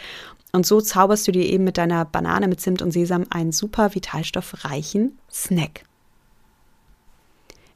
Und 0.52 0.66
so 0.66 0.82
zauberst 0.82 1.28
du 1.28 1.32
dir 1.32 1.46
eben 1.46 1.64
mit 1.64 1.78
deiner 1.78 2.06
Banane 2.06 2.48
mit 2.48 2.62
Zimt 2.62 2.82
und 2.82 2.92
Sesam 2.92 3.26
einen 3.30 3.52
super 3.52 3.94
vitalstoffreichen 3.94 5.18
Snack. 5.30 5.84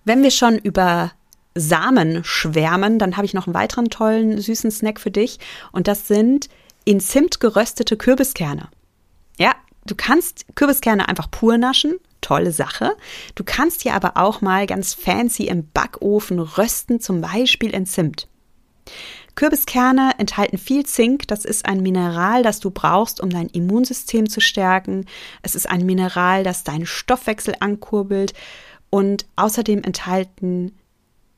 Wenn 0.06 0.24
wir 0.24 0.32
schon 0.32 0.58
über 0.58 1.12
Samen 1.56 2.24
schwärmen, 2.24 3.00
dann 3.00 3.18
habe 3.18 3.26
ich 3.26 3.34
noch 3.34 3.48
einen 3.48 3.54
weiteren 3.54 3.90
tollen 3.90 4.40
süßen 4.40 4.72
Snack 4.72 5.00
für 5.00 5.12
dich 5.12 5.40
und 5.72 5.88
das 5.88 6.08
sind 6.08 6.48
in 6.86 7.00
Zimt 7.00 7.40
geröstete 7.40 7.98
Kürbiskerne. 7.98 8.70
Ja, 9.38 9.54
du 9.86 9.96
kannst 9.96 10.46
Kürbiskerne 10.56 11.10
einfach 11.10 11.30
pur 11.30 11.58
naschen, 11.58 12.00
tolle 12.22 12.52
Sache. 12.52 12.96
Du 13.36 13.44
kannst 13.44 13.84
die 13.84 13.92
aber 13.92 14.18
auch 14.18 14.42
mal 14.42 14.66
ganz 14.66 14.94
fancy 14.94 15.48
im 15.48 15.68
Backofen 15.72 16.40
rösten, 16.40 17.00
zum 17.00 17.22
Beispiel 17.22 17.72
in 17.72 17.86
Zimt. 17.86 18.28
Kürbiskerne 19.36 20.16
enthalten 20.18 20.58
viel 20.58 20.86
Zink. 20.86 21.28
Das 21.28 21.46
ist 21.46 21.66
ein 21.66 21.82
Mineral, 21.82 22.44
das 22.44 22.60
du 22.60 22.72
brauchst, 22.72 23.22
um 23.22 23.30
dein 23.30 23.48
Immunsystem 23.48 24.30
zu 24.30 24.42
stärken. 24.42 25.06
Es 25.44 25.56
ist 25.56 25.70
ein 25.70 25.86
Mineral, 25.86 26.44
das 26.44 26.66
deinen 26.66 26.86
Stoffwechsel 26.86 27.56
ankurbelt. 27.60 28.34
Und 28.90 29.28
außerdem 29.36 29.84
enthalten 29.84 30.76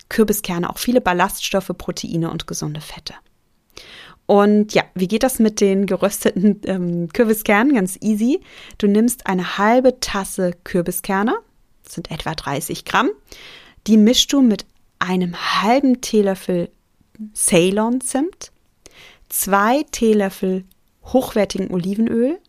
Kürbiskerne 0.10 0.70
auch 0.70 0.78
viele 0.78 1.00
Ballaststoffe, 1.00 1.72
Proteine 1.78 2.32
und 2.32 2.48
gesunde 2.48 2.82
Fette. 2.82 3.14
Und 4.32 4.74
ja, 4.74 4.84
wie 4.96 5.10
geht 5.10 5.24
das 5.24 5.40
mit 5.40 5.60
den 5.60 5.86
gerösteten 5.86 6.62
ähm, 6.64 7.10
Kürbiskernen? 7.10 7.76
Ganz 7.76 7.98
easy. 8.00 8.40
Du 8.78 8.88
nimmst 8.88 9.28
eine 9.28 9.58
halbe 9.58 10.00
Tasse 10.00 10.54
Kürbiskerne, 10.64 11.36
das 11.84 11.96
sind 11.96 12.10
etwa 12.12 12.34
30 12.34 12.86
Gramm. 12.86 13.10
Die 13.88 13.98
mischst 13.98 14.32
du 14.32 14.42
mit 14.42 14.66
einem 15.00 15.36
halben 15.36 16.00
Teelöffel 16.00 16.70
Ceylon-Zimt, 17.36 18.54
zwei 19.28 19.84
Teelöffel 19.92 20.64
hochwertigen 21.04 21.70
Olivenöl 21.70 22.40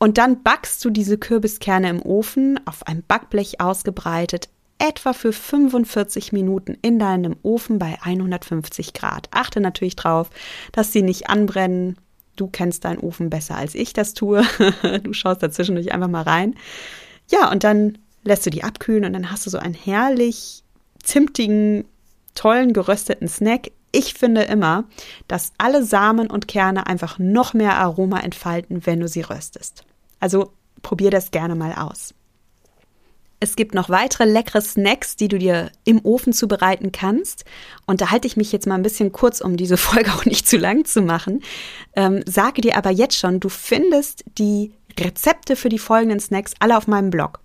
und 0.00 0.18
dann 0.18 0.42
backst 0.42 0.84
du 0.84 0.90
diese 0.90 1.18
Kürbiskerne 1.18 1.88
im 1.88 2.02
Ofen 2.02 2.58
auf 2.66 2.84
einem 2.88 3.04
Backblech 3.06 3.60
ausgebreitet 3.60 4.48
etwa 4.82 5.12
für 5.12 5.32
45 5.32 6.32
Minuten 6.32 6.76
in 6.82 6.98
deinem 6.98 7.36
Ofen 7.42 7.78
bei 7.78 7.98
150 8.02 8.92
Grad. 8.92 9.28
Achte 9.30 9.60
natürlich 9.60 9.94
drauf, 9.94 10.28
dass 10.72 10.92
sie 10.92 11.02
nicht 11.02 11.30
anbrennen. 11.30 11.96
Du 12.34 12.48
kennst 12.48 12.84
deinen 12.84 12.98
Ofen 12.98 13.30
besser 13.30 13.56
als 13.56 13.76
ich 13.76 13.92
das 13.92 14.12
tue. 14.12 14.42
du 15.04 15.12
schaust 15.12 15.40
dazwischen 15.40 15.76
durch 15.76 15.92
einfach 15.92 16.08
mal 16.08 16.22
rein. 16.22 16.56
Ja, 17.30 17.50
und 17.52 17.62
dann 17.62 17.98
lässt 18.24 18.44
du 18.44 18.50
die 18.50 18.64
abkühlen 18.64 19.04
und 19.04 19.12
dann 19.12 19.30
hast 19.30 19.46
du 19.46 19.50
so 19.50 19.58
einen 19.58 19.74
herrlich 19.74 20.64
zimtigen, 21.00 21.84
tollen 22.34 22.72
gerösteten 22.72 23.28
Snack. 23.28 23.70
Ich 23.92 24.14
finde 24.14 24.42
immer, 24.42 24.84
dass 25.28 25.52
alle 25.58 25.84
Samen 25.84 26.28
und 26.28 26.48
Kerne 26.48 26.88
einfach 26.88 27.20
noch 27.20 27.54
mehr 27.54 27.76
Aroma 27.76 28.18
entfalten, 28.18 28.84
wenn 28.84 28.98
du 28.98 29.06
sie 29.06 29.20
röstest. 29.20 29.84
Also 30.18 30.52
probier 30.82 31.12
das 31.12 31.30
gerne 31.30 31.54
mal 31.54 31.74
aus. 31.74 32.14
Es 33.42 33.56
gibt 33.56 33.74
noch 33.74 33.88
weitere 33.88 34.24
leckere 34.24 34.60
Snacks, 34.60 35.16
die 35.16 35.26
du 35.26 35.36
dir 35.36 35.72
im 35.82 36.04
Ofen 36.04 36.32
zubereiten 36.32 36.92
kannst. 36.92 37.44
Und 37.86 38.00
da 38.00 38.12
halte 38.12 38.28
ich 38.28 38.36
mich 38.36 38.52
jetzt 38.52 38.68
mal 38.68 38.76
ein 38.76 38.84
bisschen 38.84 39.10
kurz, 39.10 39.40
um 39.40 39.56
diese 39.56 39.76
Folge 39.88 40.12
auch 40.12 40.24
nicht 40.24 40.46
zu 40.46 40.58
lang 40.58 40.84
zu 40.84 41.02
machen. 41.02 41.42
Ähm, 41.96 42.22
sage 42.24 42.60
dir 42.60 42.76
aber 42.76 42.90
jetzt 42.90 43.18
schon, 43.18 43.40
du 43.40 43.48
findest 43.48 44.24
die 44.38 44.74
Rezepte 44.96 45.56
für 45.56 45.68
die 45.68 45.80
folgenden 45.80 46.20
Snacks 46.20 46.54
alle 46.60 46.76
auf 46.76 46.86
meinem 46.86 47.10
Blog. 47.10 47.40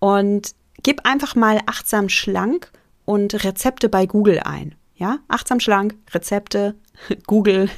Und 0.00 0.56
gib 0.82 1.06
einfach 1.06 1.36
mal 1.36 1.60
achtsam 1.66 2.08
schlank 2.08 2.72
und 3.04 3.44
Rezepte 3.44 3.88
bei 3.88 4.06
Google 4.06 4.40
ein. 4.40 4.74
Ja, 4.98 5.20
achtsam 5.28 5.60
schlank, 5.60 5.94
Rezepte, 6.12 6.74
Google. 7.28 7.70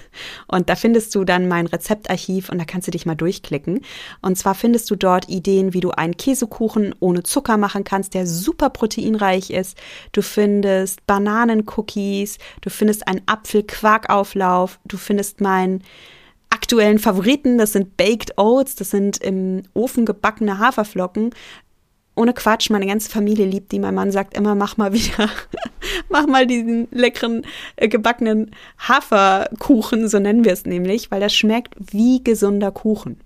Und 0.49 0.71
da 0.71 0.75
findest 0.75 1.15
du 1.15 1.25
dann 1.25 1.49
mein 1.49 1.67
Rezeptarchiv 1.67 2.49
und 2.49 2.59
da 2.59 2.65
kannst 2.65 2.89
du 2.89 2.93
dich 2.93 3.05
mal 3.05 3.15
durchklicken. 3.15 3.83
Und 4.23 4.37
zwar 4.37 4.55
findest 4.55 4.91
du 4.91 4.97
dort 4.97 5.29
Ideen, 5.29 5.75
wie 5.75 5.81
du 5.81 5.91
einen 5.91 6.17
Käsekuchen 6.17 6.95
ohne 6.99 7.23
Zucker 7.23 7.59
machen 7.59 7.85
kannst, 7.85 8.15
der 8.15 8.27
super 8.27 8.71
proteinreich 8.71 9.51
ist. 9.51 9.77
Du 10.13 10.23
findest 10.23 11.07
Bananencookies, 11.07 12.39
du 12.63 12.71
findest 12.71 13.07
einen 13.07 13.21
Apfelquarkauflauf, 13.27 14.81
du 14.87 14.97
findest 14.97 15.43
meinen 15.43 15.85
aktuellen 16.49 16.99
Favoriten, 16.99 17.59
das 17.59 17.73
sind 17.73 17.99
Baked 17.99 18.39
Oats, 18.39 18.77
das 18.77 18.91
sind 18.91 19.19
im 19.19 19.63
Ofen 19.75 20.07
gebackene 20.07 20.59
Haferflocken 20.59 21.35
ohne 22.21 22.35
Quatsch, 22.35 22.69
meine 22.71 22.87
ganze 22.87 23.11
Familie 23.11 23.47
liebt 23.47 23.73
die. 23.73 23.79
Mein 23.79 23.95
Mann 23.95 24.13
sagt 24.13 24.37
immer, 24.37 24.55
mach 24.55 24.77
mal 24.77 24.93
wieder, 24.93 25.31
mach 26.11 26.27
mal 26.27 26.47
diesen 26.47 26.87
leckeren 26.91 27.47
äh, 27.77 27.89
gebackenen 27.89 28.51
Haferkuchen, 28.79 30.07
so 30.07 30.19
nennen 30.19 30.45
wir 30.45 30.53
es 30.53 30.67
nämlich, 30.67 31.11
weil 31.11 31.21
das 31.21 31.35
schmeckt 31.35 31.75
wie 31.79 32.23
gesunder 32.23 32.73
Kuchen. 32.73 33.21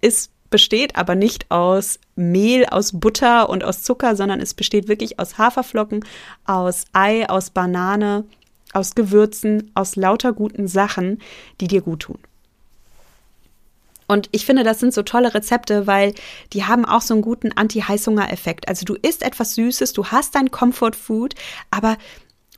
Es 0.00 0.30
besteht 0.48 0.96
aber 0.96 1.14
nicht 1.14 1.50
aus 1.50 2.00
Mehl, 2.16 2.64
aus 2.66 2.98
Butter 2.98 3.50
und 3.50 3.64
aus 3.64 3.82
Zucker, 3.82 4.16
sondern 4.16 4.40
es 4.40 4.54
besteht 4.54 4.88
wirklich 4.88 5.18
aus 5.18 5.36
Haferflocken, 5.36 6.04
aus 6.46 6.86
Ei, 6.92 7.28
aus 7.28 7.50
Banane, 7.50 8.24
aus 8.72 8.94
Gewürzen, 8.94 9.70
aus 9.74 9.96
lauter 9.96 10.32
guten 10.32 10.68
Sachen, 10.68 11.18
die 11.60 11.68
dir 11.68 11.82
gut 11.82 12.00
tun. 12.00 12.18
Und 14.12 14.28
ich 14.30 14.44
finde, 14.44 14.62
das 14.62 14.78
sind 14.78 14.92
so 14.92 15.02
tolle 15.02 15.32
Rezepte, 15.32 15.86
weil 15.86 16.12
die 16.52 16.64
haben 16.64 16.84
auch 16.84 17.00
so 17.00 17.14
einen 17.14 17.22
guten 17.22 17.50
Anti-Heißhunger-Effekt. 17.50 18.68
Also 18.68 18.84
du 18.84 18.94
isst 18.94 19.22
etwas 19.22 19.54
Süßes, 19.54 19.94
du 19.94 20.08
hast 20.08 20.34
dein 20.34 20.50
Comfort 20.50 20.92
Food, 20.92 21.34
aber 21.70 21.96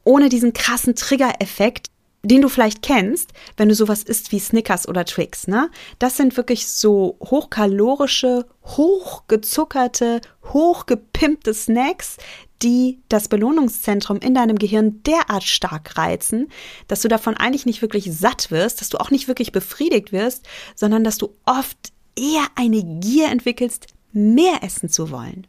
ohne 0.02 0.28
diesen 0.28 0.52
krassen 0.52 0.96
Trigger-Effekt, 0.96 1.92
den 2.24 2.40
du 2.40 2.48
vielleicht 2.48 2.82
kennst, 2.82 3.32
wenn 3.56 3.68
du 3.68 3.74
sowas 3.74 4.02
isst 4.02 4.32
wie 4.32 4.38
Snickers 4.40 4.88
oder 4.88 5.04
Twix, 5.04 5.46
ne? 5.46 5.70
Das 5.98 6.16
sind 6.16 6.36
wirklich 6.36 6.66
so 6.66 7.18
hochkalorische, 7.20 8.46
hochgezuckerte, 8.64 10.20
hochgepimpte 10.52 11.54
Snacks, 11.54 12.16
die 12.62 13.00
das 13.08 13.28
Belohnungszentrum 13.28 14.18
in 14.18 14.34
deinem 14.34 14.58
Gehirn 14.58 15.02
derart 15.02 15.44
stark 15.44 15.98
reizen, 15.98 16.48
dass 16.88 17.02
du 17.02 17.08
davon 17.08 17.36
eigentlich 17.36 17.66
nicht 17.66 17.82
wirklich 17.82 18.10
satt 18.10 18.50
wirst, 18.50 18.80
dass 18.80 18.88
du 18.88 18.98
auch 18.98 19.10
nicht 19.10 19.28
wirklich 19.28 19.52
befriedigt 19.52 20.12
wirst, 20.12 20.46
sondern 20.74 21.04
dass 21.04 21.18
du 21.18 21.34
oft 21.44 21.92
eher 22.16 22.46
eine 22.54 22.82
Gier 23.00 23.28
entwickelst, 23.28 23.88
mehr 24.12 24.62
essen 24.62 24.88
zu 24.88 25.10
wollen. 25.10 25.46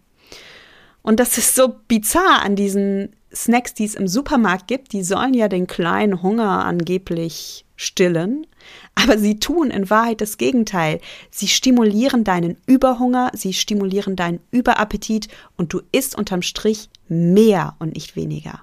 Und 1.04 1.20
das 1.20 1.38
ist 1.38 1.56
so 1.56 1.76
bizarr 1.88 2.42
an 2.42 2.56
diesen 2.56 3.16
Snacks, 3.36 3.74
die 3.74 3.86
es 3.86 3.96
im 3.96 4.08
Supermarkt 4.08 4.68
gibt. 4.68 4.94
Die 4.94 5.04
sollen 5.04 5.34
ja 5.34 5.48
den 5.48 5.68
kleinen 5.68 6.22
Hunger 6.22 6.66
angeblich 6.66 7.66
stillen, 7.76 8.48
aber 8.96 9.18
sie 9.18 9.40
tun 9.40 9.70
in 9.70 9.90
Wahrheit 9.90 10.22
das 10.22 10.38
Gegenteil. 10.38 11.02
Sie 11.30 11.48
stimulieren 11.48 12.24
deinen 12.24 12.58
Überhunger, 12.66 13.32
sie 13.34 13.54
stimulieren 13.54 14.16
deinen 14.16 14.40
Überappetit 14.52 15.28
und 15.58 15.74
du 15.74 15.82
isst 15.92 16.18
unterm 16.18 16.42
Strich 16.42 16.90
mehr 17.10 17.76
und 17.80 17.94
nicht 17.94 18.16
weniger. 18.16 18.62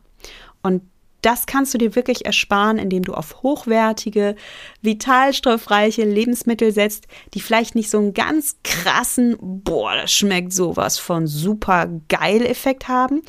Und 0.63 0.83
das 1.21 1.47
kannst 1.47 1.73
du 1.73 1.79
dir 1.79 1.95
wirklich 1.95 2.27
ersparen, 2.27 2.79
indem 2.79 3.05
du 3.05 3.15
auf 3.15 3.43
hochwertige, 3.43 4.35
vitalstoffreiche 4.81 6.05
Lebensmittel 6.05 6.73
setzt, 6.73 7.07
die 7.35 7.41
vielleicht 7.41 7.77
nicht 7.77 7.91
so 7.91 7.99
einen 7.99 8.13
ganz 8.13 8.57
krassen, 8.65 9.37
boah, 9.41 9.95
das 9.95 10.13
schmeckt 10.13 10.53
sowas 10.53 10.99
von 10.99 11.29
super 11.29 11.89
geil 12.09 12.45
Effekt 12.45 12.89
haben, 12.89 13.23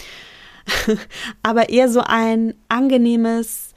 aber 1.44 1.70
eher 1.70 1.90
so 1.90 2.02
ein 2.02 2.54
angenehmes, 2.70 3.72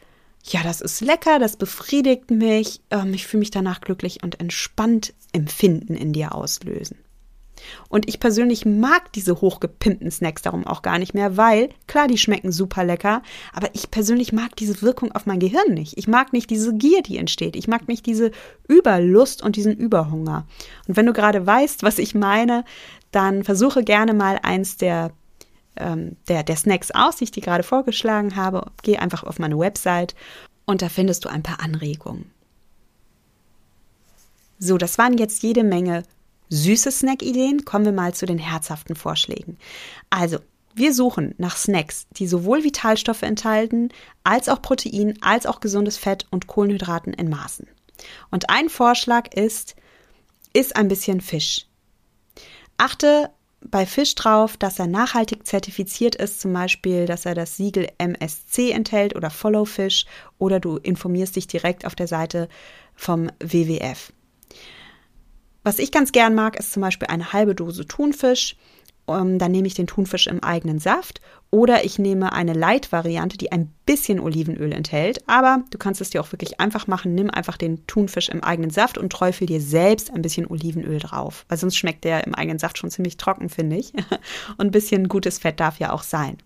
ja, 0.44 0.62
das 0.62 0.80
ist 0.80 1.00
lecker, 1.00 1.38
das 1.38 1.56
befriedigt 1.56 2.30
mich, 2.30 2.80
ähm, 2.90 3.14
ich 3.14 3.26
fühle 3.26 3.40
mich 3.40 3.50
danach 3.50 3.80
glücklich 3.80 4.22
und 4.22 4.40
entspannt 4.40 5.14
Empfinden 5.32 5.94
in 5.94 6.12
dir 6.12 6.34
auslösen. 6.34 6.98
Und 7.88 8.08
ich 8.08 8.20
persönlich 8.20 8.64
mag 8.64 9.12
diese 9.12 9.40
hochgepimpten 9.40 10.10
Snacks 10.10 10.42
darum 10.42 10.66
auch 10.66 10.82
gar 10.82 10.98
nicht 10.98 11.14
mehr, 11.14 11.36
weil, 11.36 11.70
klar, 11.86 12.08
die 12.08 12.18
schmecken 12.18 12.52
super 12.52 12.84
lecker, 12.84 13.22
aber 13.52 13.68
ich 13.72 13.90
persönlich 13.90 14.32
mag 14.32 14.54
diese 14.56 14.82
Wirkung 14.82 15.12
auf 15.12 15.26
mein 15.26 15.40
Gehirn 15.40 15.74
nicht. 15.74 15.96
Ich 15.96 16.08
mag 16.08 16.32
nicht 16.32 16.50
diese 16.50 16.74
Gier, 16.74 17.02
die 17.02 17.18
entsteht. 17.18 17.56
Ich 17.56 17.68
mag 17.68 17.88
nicht 17.88 18.06
diese 18.06 18.30
Überlust 18.68 19.42
und 19.42 19.56
diesen 19.56 19.76
Überhunger. 19.76 20.46
Und 20.86 20.96
wenn 20.96 21.06
du 21.06 21.12
gerade 21.12 21.46
weißt, 21.46 21.82
was 21.82 21.98
ich 21.98 22.14
meine, 22.14 22.64
dann 23.10 23.44
versuche 23.44 23.82
gerne 23.82 24.14
mal 24.14 24.38
eins 24.42 24.76
der 24.76 25.12
ähm, 25.76 26.16
der, 26.28 26.42
der 26.42 26.56
Snacks 26.56 26.90
aus, 26.90 27.16
die 27.16 27.24
ich 27.24 27.30
dir 27.30 27.42
gerade 27.42 27.62
vorgeschlagen 27.62 28.36
habe. 28.36 28.70
Geh 28.82 28.98
einfach 28.98 29.24
auf 29.24 29.38
meine 29.38 29.58
Website 29.58 30.14
und 30.64 30.82
da 30.82 30.88
findest 30.88 31.24
du 31.24 31.28
ein 31.28 31.42
paar 31.42 31.60
Anregungen. 31.60 32.30
So, 34.58 34.78
das 34.78 34.98
waren 34.98 35.18
jetzt 35.18 35.42
jede 35.42 35.64
Menge 35.64 36.02
süße 36.48 36.90
Snack-Ideen. 36.90 37.64
Kommen 37.64 37.84
wir 37.84 37.92
mal 37.92 38.14
zu 38.14 38.26
den 38.26 38.38
herzhaften 38.38 38.96
Vorschlägen. 38.96 39.58
Also, 40.10 40.38
wir 40.74 40.92
suchen 40.92 41.34
nach 41.38 41.56
Snacks, 41.56 42.06
die 42.12 42.26
sowohl 42.26 42.62
Vitalstoffe 42.62 43.22
enthalten, 43.22 43.88
als 44.24 44.48
auch 44.48 44.60
Protein, 44.60 45.18
als 45.22 45.46
auch 45.46 45.60
gesundes 45.60 45.96
Fett 45.96 46.26
und 46.30 46.46
Kohlenhydraten 46.46 47.14
in 47.14 47.30
Maßen. 47.30 47.66
Und 48.30 48.50
ein 48.50 48.68
Vorschlag 48.68 49.32
ist, 49.34 49.74
iss 50.52 50.72
ein 50.72 50.88
bisschen 50.88 51.20
Fisch. 51.20 51.66
Achte 52.76 53.30
bei 53.60 53.86
Fisch 53.86 54.14
drauf, 54.14 54.56
dass 54.56 54.78
er 54.78 54.86
nachhaltig 54.86 55.46
zertifiziert 55.46 56.14
ist, 56.14 56.40
zum 56.40 56.52
Beispiel, 56.52 57.06
dass 57.06 57.26
er 57.26 57.34
das 57.34 57.56
Siegel 57.56 57.88
MSC 57.98 58.70
enthält 58.70 59.16
oder 59.16 59.30
Follow 59.30 59.64
Fish, 59.64 60.06
oder 60.38 60.60
du 60.60 60.76
informierst 60.76 61.36
dich 61.36 61.46
direkt 61.46 61.86
auf 61.86 61.94
der 61.94 62.06
Seite 62.06 62.48
vom 62.94 63.30
WWF. 63.40 64.12
Was 65.64 65.78
ich 65.78 65.90
ganz 65.90 66.12
gern 66.12 66.34
mag, 66.34 66.56
ist 66.56 66.72
zum 66.72 66.82
Beispiel 66.82 67.08
eine 67.08 67.32
halbe 67.32 67.54
Dose 67.54 67.86
Thunfisch 67.86 68.56
ähm, 69.08 69.38
dann 69.38 69.52
nehme 69.52 69.66
ich 69.66 69.74
den 69.74 69.86
Thunfisch 69.86 70.26
im 70.26 70.42
eigenen 70.42 70.78
Saft 70.78 71.20
oder 71.50 71.84
ich 71.84 71.98
nehme 71.98 72.32
eine 72.32 72.52
Light-Variante, 72.52 73.38
die 73.38 73.52
ein 73.52 73.72
bisschen 73.86 74.20
Olivenöl 74.20 74.72
enthält. 74.72 75.26
Aber 75.28 75.64
du 75.70 75.78
kannst 75.78 76.00
es 76.00 76.10
dir 76.10 76.20
auch 76.20 76.32
wirklich 76.32 76.60
einfach 76.60 76.86
machen. 76.86 77.14
Nimm 77.14 77.30
einfach 77.30 77.56
den 77.56 77.86
Thunfisch 77.86 78.28
im 78.28 78.42
eigenen 78.42 78.70
Saft 78.70 78.98
und 78.98 79.12
träufel 79.12 79.46
dir 79.46 79.60
selbst 79.60 80.12
ein 80.12 80.22
bisschen 80.22 80.46
Olivenöl 80.46 80.98
drauf. 80.98 81.46
Weil 81.48 81.58
sonst 81.58 81.76
schmeckt 81.76 82.04
der 82.04 82.26
im 82.26 82.34
eigenen 82.34 82.58
Saft 82.58 82.78
schon 82.78 82.90
ziemlich 82.90 83.16
trocken, 83.16 83.48
finde 83.48 83.76
ich. 83.76 83.92
Und 84.58 84.66
ein 84.66 84.70
bisschen 84.70 85.08
gutes 85.08 85.38
Fett 85.38 85.60
darf 85.60 85.78
ja 85.78 85.92
auch 85.92 86.02
sein. 86.02 86.38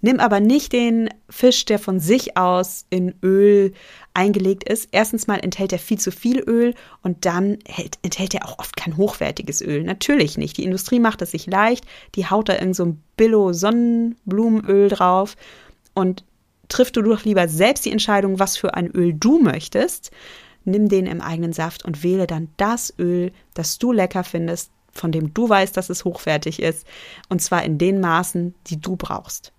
Nimm 0.00 0.20
aber 0.20 0.40
nicht 0.40 0.72
den 0.72 1.08
Fisch, 1.28 1.64
der 1.64 1.78
von 1.78 2.00
sich 2.00 2.36
aus 2.36 2.86
in 2.90 3.14
Öl 3.22 3.72
eingelegt 4.14 4.68
ist. 4.68 4.88
Erstens 4.92 5.26
mal 5.26 5.38
enthält 5.38 5.72
er 5.72 5.78
viel 5.78 5.98
zu 5.98 6.10
viel 6.10 6.40
Öl 6.40 6.74
und 7.02 7.24
dann 7.24 7.58
enthält 8.02 8.34
er 8.34 8.46
auch 8.46 8.58
oft 8.58 8.76
kein 8.76 8.96
hochwertiges 8.96 9.62
Öl. 9.62 9.84
Natürlich 9.84 10.38
nicht. 10.38 10.56
Die 10.58 10.64
Industrie 10.64 11.00
macht 11.00 11.22
es 11.22 11.30
sich 11.30 11.46
leicht. 11.46 11.84
Die 12.14 12.26
haut 12.28 12.48
da 12.48 12.54
irgend 12.54 12.76
so 12.76 12.84
ein 12.84 13.02
Billo-Sonnenblumenöl 13.16 14.88
drauf 14.88 15.36
und 15.94 16.24
triff 16.68 16.90
du 16.90 17.02
doch 17.02 17.24
lieber 17.24 17.48
selbst 17.48 17.84
die 17.84 17.92
Entscheidung, 17.92 18.38
was 18.38 18.56
für 18.56 18.74
ein 18.74 18.90
Öl 18.90 19.12
du 19.12 19.38
möchtest. 19.38 20.10
Nimm 20.64 20.88
den 20.88 21.06
im 21.06 21.20
eigenen 21.20 21.52
Saft 21.52 21.84
und 21.84 22.02
wähle 22.02 22.26
dann 22.26 22.48
das 22.56 22.94
Öl, 22.98 23.32
das 23.54 23.78
du 23.78 23.92
lecker 23.92 24.24
findest, 24.24 24.70
von 24.92 25.10
dem 25.10 25.34
du 25.34 25.48
weißt, 25.48 25.76
dass 25.76 25.90
es 25.90 26.04
hochwertig 26.04 26.62
ist, 26.62 26.86
und 27.28 27.40
zwar 27.42 27.64
in 27.64 27.78
den 27.78 28.00
Maßen, 28.00 28.54
die 28.68 28.80
du 28.80 28.96
brauchst. 28.96 29.52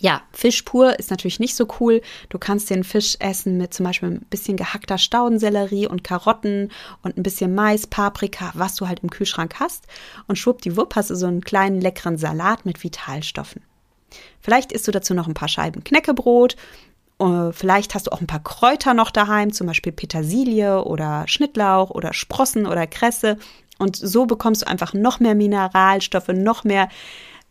Ja, 0.00 0.22
Fisch 0.32 0.62
pur 0.62 0.98
ist 0.98 1.10
natürlich 1.10 1.40
nicht 1.40 1.54
so 1.54 1.66
cool. 1.80 2.00
Du 2.28 2.38
kannst 2.38 2.70
den 2.70 2.84
Fisch 2.84 3.16
essen 3.20 3.56
mit 3.56 3.74
zum 3.74 3.84
Beispiel 3.84 4.10
ein 4.10 4.26
bisschen 4.30 4.56
gehackter 4.56 4.98
Staudensellerie 4.98 5.86
und 5.86 6.04
Karotten 6.04 6.70
und 7.02 7.16
ein 7.16 7.22
bisschen 7.22 7.54
Mais, 7.54 7.86
Paprika, 7.86 8.52
was 8.54 8.74
du 8.74 8.88
halt 8.88 9.00
im 9.00 9.10
Kühlschrank 9.10 9.60
hast. 9.60 9.86
Und 10.26 10.36
schwuppdiwupp 10.36 10.96
hast 10.96 11.10
du 11.10 11.16
so 11.16 11.26
einen 11.26 11.42
kleinen 11.42 11.80
leckeren 11.80 12.18
Salat 12.18 12.66
mit 12.66 12.82
Vitalstoffen. 12.82 13.62
Vielleicht 14.40 14.72
isst 14.72 14.86
du 14.86 14.92
dazu 14.92 15.14
noch 15.14 15.26
ein 15.26 15.34
paar 15.34 15.48
Scheiben 15.48 15.84
Knäckebrot. 15.84 16.56
Äh, 17.18 17.52
vielleicht 17.52 17.94
hast 17.94 18.06
du 18.06 18.12
auch 18.12 18.20
ein 18.20 18.26
paar 18.26 18.42
Kräuter 18.42 18.94
noch 18.94 19.10
daheim, 19.10 19.52
zum 19.52 19.66
Beispiel 19.66 19.92
Petersilie 19.92 20.84
oder 20.84 21.24
Schnittlauch 21.26 21.90
oder 21.90 22.12
Sprossen 22.12 22.66
oder 22.66 22.86
Kresse. 22.86 23.38
Und 23.78 23.96
so 23.96 24.26
bekommst 24.26 24.62
du 24.62 24.68
einfach 24.68 24.92
noch 24.94 25.20
mehr 25.20 25.34
Mineralstoffe, 25.34 26.28
noch 26.28 26.64
mehr 26.64 26.88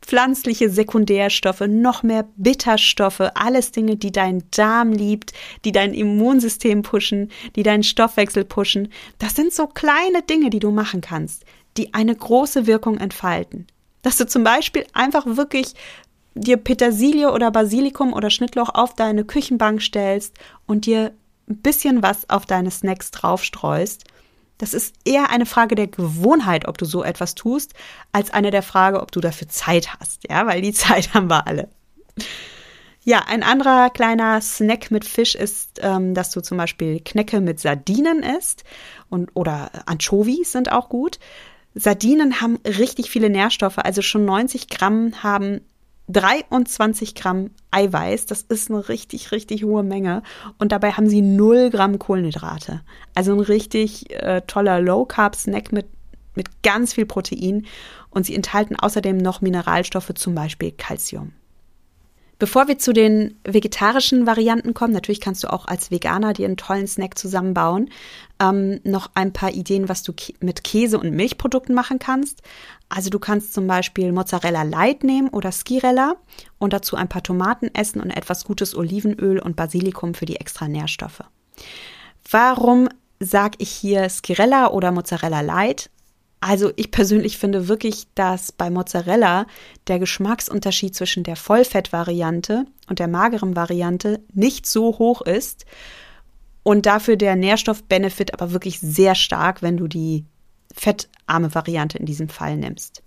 pflanzliche 0.05 0.69
Sekundärstoffe, 0.69 1.63
noch 1.67 2.03
mehr 2.03 2.27
Bitterstoffe, 2.35 3.31
alles 3.35 3.71
Dinge, 3.71 3.95
die 3.95 4.11
dein 4.11 4.43
Darm 4.51 4.91
liebt, 4.91 5.33
die 5.65 5.71
dein 5.71 5.93
Immunsystem 5.93 6.81
pushen, 6.81 7.31
die 7.55 7.63
deinen 7.63 7.83
Stoffwechsel 7.83 8.45
pushen. 8.45 8.89
Das 9.19 9.35
sind 9.35 9.53
so 9.53 9.67
kleine 9.67 10.21
Dinge, 10.29 10.49
die 10.49 10.59
du 10.59 10.71
machen 10.71 11.01
kannst, 11.01 11.45
die 11.77 11.93
eine 11.93 12.15
große 12.15 12.67
Wirkung 12.67 12.97
entfalten. 12.97 13.67
Dass 14.01 14.17
du 14.17 14.27
zum 14.27 14.43
Beispiel 14.43 14.85
einfach 14.93 15.25
wirklich 15.25 15.73
dir 16.35 16.57
Petersilie 16.57 17.31
oder 17.31 17.51
Basilikum 17.51 18.11
oder 18.13 18.29
Schnittlauch 18.29 18.69
auf 18.73 18.95
deine 18.95 19.23
Küchenbank 19.23 19.81
stellst 19.81 20.35
und 20.65 20.85
dir 20.85 21.13
ein 21.49 21.57
bisschen 21.57 22.03
was 22.03 22.29
auf 22.29 22.45
deine 22.45 22.71
Snacks 22.71 23.11
draufstreust 23.11 24.05
das 24.57 24.73
ist 24.73 24.95
eher 25.05 25.29
eine 25.29 25.45
Frage 25.45 25.75
der 25.75 25.87
Gewohnheit, 25.87 26.67
ob 26.67 26.77
du 26.77 26.85
so 26.85 27.03
etwas 27.03 27.35
tust, 27.35 27.73
als 28.11 28.31
eine 28.31 28.51
der 28.51 28.63
Frage, 28.63 29.01
ob 29.01 29.11
du 29.11 29.19
dafür 29.19 29.49
Zeit 29.49 29.99
hast. 29.99 30.29
Ja, 30.29 30.45
weil 30.47 30.61
die 30.61 30.73
Zeit 30.73 31.13
haben 31.13 31.29
wir 31.29 31.47
alle. 31.47 31.69
Ja, 33.05 33.23
ein 33.27 33.43
anderer 33.43 33.89
kleiner 33.89 34.39
Snack 34.39 34.89
mit 34.89 35.03
Fisch 35.03 35.35
ist, 35.35 35.81
ähm, 35.81 36.13
dass 36.13 36.31
du 36.31 36.41
zum 36.41 36.57
Beispiel 36.57 37.01
Knecke 37.01 37.41
mit 37.41 37.59
Sardinen 37.59 38.23
isst 38.23 38.63
und 39.09 39.31
oder 39.33 39.71
Anchovies 39.85 40.53
sind 40.53 40.71
auch 40.71 40.87
gut. 40.87 41.19
Sardinen 41.75 42.39
haben 42.39 42.59
richtig 42.65 43.09
viele 43.09 43.29
Nährstoffe, 43.29 43.79
also 43.79 44.01
schon 44.01 44.25
90 44.25 44.69
Gramm 44.69 45.23
haben 45.23 45.61
23 46.09 47.15
Gramm 47.15 47.51
Eiweiß, 47.71 48.25
das 48.25 48.41
ist 48.41 48.69
eine 48.69 48.89
richtig, 48.89 49.31
richtig 49.31 49.63
hohe 49.63 49.83
Menge. 49.83 50.21
Und 50.57 50.71
dabei 50.71 50.91
haben 50.91 51.09
sie 51.09 51.21
0 51.21 51.69
Gramm 51.69 51.97
Kohlenhydrate. 51.97 52.81
Also 53.15 53.33
ein 53.33 53.39
richtig 53.39 54.11
äh, 54.11 54.41
toller 54.41 54.81
Low-Carb-Snack 54.81 55.71
mit, 55.71 55.87
mit 56.35 56.63
ganz 56.63 56.93
viel 56.93 57.05
Protein. 57.05 57.65
Und 58.09 58.25
sie 58.25 58.35
enthalten 58.35 58.75
außerdem 58.75 59.17
noch 59.17 59.41
Mineralstoffe, 59.41 60.13
zum 60.15 60.35
Beispiel 60.35 60.71
Calcium. 60.71 61.31
Bevor 62.43 62.67
wir 62.67 62.77
zu 62.77 62.91
den 62.91 63.39
vegetarischen 63.45 64.27
Varianten 64.27 64.73
kommen, 64.73 64.91
natürlich 64.91 65.21
kannst 65.21 65.45
du 65.45 65.53
auch 65.53 65.65
als 65.65 65.91
Veganer 65.91 66.33
dir 66.33 66.45
einen 66.45 66.57
tollen 66.57 66.87
Snack 66.87 67.17
zusammenbauen. 67.17 67.89
Ähm, 68.37 68.81
noch 68.83 69.11
ein 69.13 69.31
paar 69.31 69.53
Ideen, 69.53 69.87
was 69.87 70.03
du 70.03 70.11
mit 70.41 70.65
Käse 70.65 70.99
und 70.99 71.13
Milchprodukten 71.13 71.73
machen 71.73 71.99
kannst. 71.99 72.41
Also 72.89 73.09
du 73.09 73.17
kannst 73.17 73.53
zum 73.53 73.65
Beispiel 73.65 74.11
Mozzarella 74.11 74.63
Light 74.63 75.05
nehmen 75.05 75.29
oder 75.29 75.53
Skirella 75.53 76.17
und 76.57 76.73
dazu 76.73 76.97
ein 76.97 77.07
paar 77.07 77.23
Tomaten 77.23 77.73
essen 77.73 78.01
und 78.01 78.09
etwas 78.09 78.43
gutes 78.43 78.75
Olivenöl 78.75 79.39
und 79.39 79.55
Basilikum 79.55 80.13
für 80.13 80.25
die 80.25 80.35
extra 80.35 80.67
Nährstoffe. 80.67 81.23
Warum 82.29 82.89
sage 83.21 83.55
ich 83.59 83.69
hier 83.69 84.09
Skirella 84.09 84.71
oder 84.71 84.91
Mozzarella 84.91 85.39
Light? 85.39 85.89
Also 86.45 86.73
ich 86.75 86.91
persönlich 86.91 87.37
finde 87.37 87.69
wirklich, 87.69 88.03
dass 88.15 88.51
bei 88.51 88.69
Mozzarella 88.69 89.47
der 89.87 89.97
Geschmacksunterschied 89.97 90.93
zwischen 90.93 91.23
der 91.23 91.37
Vollfettvariante 91.37 92.65
und 92.89 92.99
der 92.99 93.07
mageren 93.07 93.55
Variante 93.55 94.19
nicht 94.33 94.65
so 94.65 94.99
hoch 94.99 95.21
ist 95.21 95.65
und 96.61 96.85
dafür 96.85 97.15
der 97.15 97.37
Nährstoffbenefit 97.37 98.33
aber 98.33 98.51
wirklich 98.51 98.81
sehr 98.81 99.15
stark, 99.15 99.61
wenn 99.61 99.77
du 99.77 99.87
die 99.87 100.25
fettarme 100.75 101.55
Variante 101.55 101.97
in 101.97 102.05
diesem 102.05 102.27
Fall 102.27 102.57
nimmst. 102.57 103.03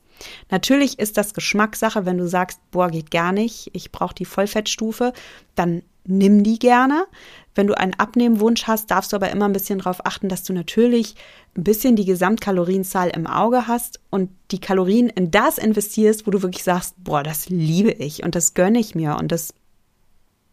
Natürlich 0.51 0.99
ist 0.99 1.19
das 1.19 1.35
Geschmackssache, 1.35 2.07
wenn 2.07 2.17
du 2.17 2.27
sagst, 2.27 2.59
boah, 2.71 2.89
geht 2.89 3.11
gar 3.11 3.33
nicht, 3.33 3.69
ich 3.75 3.93
brauche 3.93 4.15
die 4.15 4.25
Vollfettstufe, 4.25 5.13
dann 5.55 5.83
nimm 6.07 6.43
die 6.43 6.59
gerne. 6.59 7.07
Wenn 7.55 7.67
du 7.67 7.77
einen 7.77 7.95
Abnehmwunsch 7.95 8.65
hast, 8.67 8.91
darfst 8.91 9.13
du 9.13 9.17
aber 9.17 9.31
immer 9.31 9.47
ein 9.47 9.53
bisschen 9.53 9.79
darauf 9.79 10.05
achten, 10.05 10.29
dass 10.29 10.43
du 10.43 10.53
natürlich 10.53 11.15
ein 11.57 11.65
bisschen 11.65 11.97
die 11.97 12.05
Gesamtkalorienzahl 12.05 13.09
im 13.09 13.27
Auge 13.27 13.67
hast 13.67 14.01
und 14.11 14.31
die 14.51 14.61
Kalorien 14.61 15.09
in 15.09 15.31
das 15.31 15.57
investierst, 15.57 16.27
wo 16.27 16.31
du 16.31 16.43
wirklich 16.43 16.65
sagst, 16.65 16.95
boah, 16.99 17.23
das 17.23 17.49
liebe 17.49 17.93
ich 17.93 18.23
und 18.23 18.35
das 18.35 18.55
gönne 18.55 18.79
ich 18.79 18.95
mir 18.95 19.17
und 19.17 19.33
das 19.33 19.55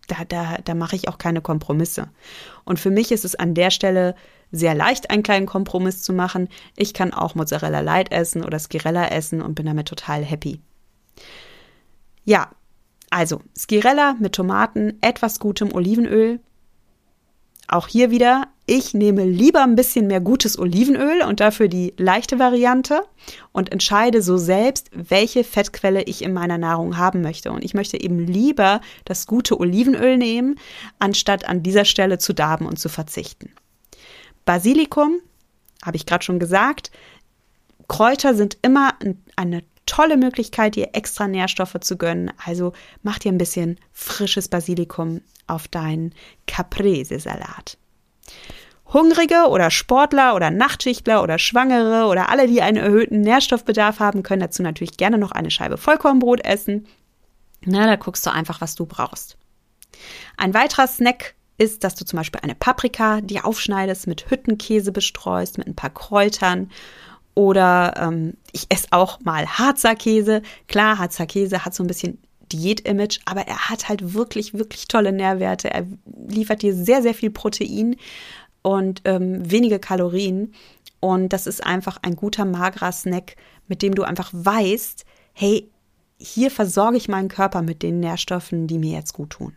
da, 0.08 0.26
da, 0.26 0.58
da 0.64 0.74
mache 0.76 0.96
ich 0.96 1.08
auch 1.08 1.18
keine 1.18 1.42
Kompromisse. 1.42 2.10
Und 2.66 2.80
für 2.80 2.92
mich 2.92 3.12
ist 3.12 3.26
es 3.26 3.36
an 3.36 3.54
der 3.54 3.72
Stelle 3.72 4.16
sehr 4.52 4.76
leicht, 4.76 5.10
einen 5.10 5.24
kleinen 5.24 5.46
Kompromiss 5.46 6.04
zu 6.04 6.14
machen. 6.14 6.50
Ich 6.76 6.94
kann 6.94 7.14
auch 7.14 7.36
Mozzarella 7.36 7.80
Light 7.80 8.12
essen 8.12 8.44
oder 8.44 8.60
Skirella 8.60 9.08
essen 9.08 9.42
und 9.42 9.56
bin 9.56 9.66
damit 9.66 9.88
total 9.88 10.24
happy. 10.24 10.60
Ja, 12.26 12.52
also 13.14 13.42
Skirella 13.58 14.16
mit 14.20 14.34
Tomaten, 14.34 14.98
etwas 15.02 15.40
gutem 15.40 15.72
Olivenöl. 15.74 16.40
Auch 17.68 17.88
hier 17.88 18.10
wieder, 18.12 18.48
ich 18.66 18.94
nehme 18.94 19.24
lieber 19.24 19.64
ein 19.64 19.76
bisschen 19.76 20.08
mehr 20.08 20.20
gutes 20.20 20.58
Olivenöl 20.58 21.22
und 21.22 21.40
dafür 21.40 21.68
die 21.68 21.94
leichte 21.98 22.40
Variante 22.40 23.04
und 23.52 23.72
entscheide 23.72 24.22
so 24.22 24.38
selbst, 24.38 24.90
welche 24.94 25.44
Fettquelle 25.44 26.04
ich 26.04 26.24
in 26.24 26.34
meiner 26.34 26.58
Nahrung 26.58 26.98
haben 26.98 27.22
möchte. 27.22 27.52
Und 27.52 27.64
ich 27.64 27.74
möchte 27.74 28.02
eben 28.02 28.20
lieber 28.20 28.82
das 29.06 29.28
gute 29.28 29.60
Olivenöl 29.60 30.18
nehmen, 30.18 30.56
anstatt 31.00 31.48
an 31.48 31.62
dieser 31.62 31.86
Stelle 31.86 32.18
zu 32.18 32.34
darben 32.34 32.66
und 32.66 32.80
zu 32.80 32.90
verzichten. 32.90 33.52
Basilikum, 34.44 35.20
habe 35.86 35.98
ich 35.98 36.06
gerade 36.06 36.24
schon 36.24 36.40
gesagt, 36.40 36.92
Kräuter 37.88 38.34
sind 38.34 38.58
immer 38.62 38.94
eine 39.36 39.64
tolle 39.86 40.18
Möglichkeit, 40.18 40.76
dir 40.76 40.90
extra 40.94 41.28
Nährstoffe 41.28 41.80
zu 41.82 41.98
gönnen. 41.98 42.32
Also 42.44 42.74
mach 43.02 43.20
dir 43.20 43.32
ein 43.32 43.38
bisschen 43.38 43.78
frisches 43.92 44.48
Basilikum 44.48 45.22
auf 45.48 45.68
deinen 45.68 46.14
Caprese-Salat. 46.48 47.78
Hungrige 48.94 49.48
oder 49.50 49.72
Sportler 49.72 50.36
oder 50.36 50.52
Nachtschichtler 50.52 51.24
oder 51.24 51.40
Schwangere 51.40 52.06
oder 52.06 52.30
alle, 52.30 52.48
die 52.48 52.62
einen 52.62 52.78
erhöhten 52.78 53.22
Nährstoffbedarf 53.22 54.00
haben, 54.00 54.22
können 54.22 54.42
dazu 54.42 54.62
natürlich 54.62 54.98
gerne 54.98 55.18
noch 55.18 55.32
eine 55.32 55.50
Scheibe 55.50 55.78
Vollkornbrot 55.78 56.46
essen. 56.46 56.86
Na, 57.66 57.88
da 57.88 57.96
guckst 57.96 58.26
du 58.26 58.32
einfach, 58.32 58.62
was 58.62 58.76
du 58.76 58.86
brauchst. 58.86 59.38
Ein 60.38 60.54
weiterer 60.54 60.88
Snack 60.88 61.34
ist, 61.58 61.84
dass 61.84 61.96
du 61.96 62.06
zum 62.06 62.18
Beispiel 62.18 62.42
eine 62.44 62.56
Paprika, 62.56 63.22
die 63.22 63.40
aufschneidest, 63.40 64.08
mit 64.08 64.30
Hüttenkäse 64.30 64.92
bestreust, 64.92 65.58
mit 65.58 65.68
ein 65.68 65.76
paar 65.76 65.92
Kräutern 65.92 66.70
oder 67.36 67.94
ähm, 67.98 68.34
ich 68.52 68.68
esse 68.70 68.88
auch 68.92 69.20
mal 69.22 69.46
Harzer 69.46 69.96
Käse. 69.96 70.42
Klar, 70.68 71.00
Harzer 71.00 71.26
Käse 71.26 71.66
hat 71.66 71.74
so 71.74 71.84
ein 71.84 71.88
bisschen 71.88 72.20
Diät-Image, 72.52 73.20
aber 73.26 73.42
er 73.48 73.70
hat 73.70 73.90
halt 73.90 74.14
wirklich, 74.14 74.54
wirklich 74.54 74.88
tolle 74.88 75.12
Nährwerte. 75.12 75.72
Er 75.72 75.88
liefert 76.28 76.62
dir 76.62 76.76
sehr, 76.76 77.02
sehr 77.02 77.14
viel 77.14 77.32
Protein 77.32 77.96
und 78.62 79.02
ähm, 79.06 79.50
wenige 79.50 79.80
Kalorien. 79.80 80.54
Und 81.00 81.34
das 81.34 81.48
ist 81.48 81.66
einfach 81.66 81.98
ein 82.02 82.16
guter, 82.16 82.46
magerer 82.46 82.92
Snack 82.92 83.36
mit 83.68 83.82
dem 83.82 83.96
du 83.96 84.04
einfach 84.04 84.30
weißt, 84.34 85.06
hey, 85.34 85.70
hier 86.18 86.52
versorge 86.52 86.98
ich 86.98 87.10
meinen 87.10 87.28
Körper 87.28 87.62
mit 87.62 87.84
den 87.84 88.00
Nährstoffen, 88.00 88.68
die 88.68 88.78
mir 88.78 88.94
jetzt 88.94 89.14
gut 89.14 89.32
tun. 89.32 89.56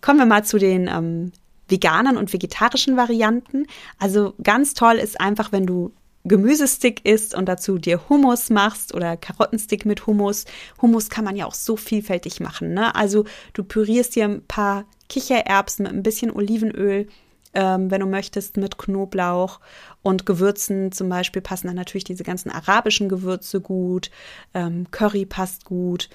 Kommen 0.00 0.18
wir 0.18 0.26
mal 0.26 0.44
zu 0.44 0.58
den 0.58 0.88
ähm, 0.88 1.32
veganen 1.72 2.16
und 2.16 2.32
vegetarischen 2.32 2.96
Varianten. 2.96 3.66
Also 3.98 4.34
ganz 4.40 4.74
toll 4.74 4.94
ist 4.94 5.20
einfach, 5.20 5.50
wenn 5.50 5.66
du 5.66 5.92
Gemüsestick 6.24 7.04
isst 7.04 7.34
und 7.34 7.46
dazu 7.46 7.78
dir 7.78 8.08
Hummus 8.08 8.48
machst 8.48 8.94
oder 8.94 9.16
Karottenstick 9.16 9.84
mit 9.84 10.06
Hummus. 10.06 10.44
Hummus 10.80 11.08
kann 11.10 11.24
man 11.24 11.34
ja 11.34 11.46
auch 11.46 11.54
so 11.54 11.76
vielfältig 11.76 12.38
machen. 12.38 12.74
Ne? 12.74 12.94
Also 12.94 13.24
du 13.54 13.64
pürierst 13.64 14.14
dir 14.14 14.26
ein 14.26 14.46
paar 14.46 14.84
Kichererbsen 15.08 15.82
mit 15.82 15.92
ein 15.92 16.04
bisschen 16.04 16.30
Olivenöl, 16.30 17.08
ähm, 17.54 17.90
wenn 17.90 18.00
du 18.00 18.06
möchtest, 18.06 18.56
mit 18.56 18.78
Knoblauch 18.78 19.58
und 20.02 20.24
Gewürzen. 20.24 20.92
Zum 20.92 21.08
Beispiel 21.08 21.42
passen 21.42 21.66
dann 21.66 21.76
natürlich 21.76 22.04
diese 22.04 22.22
ganzen 22.22 22.50
arabischen 22.50 23.08
Gewürze 23.08 23.60
gut. 23.60 24.10
Ähm, 24.54 24.86
Curry 24.92 25.26
passt 25.26 25.64
gut. 25.64 26.08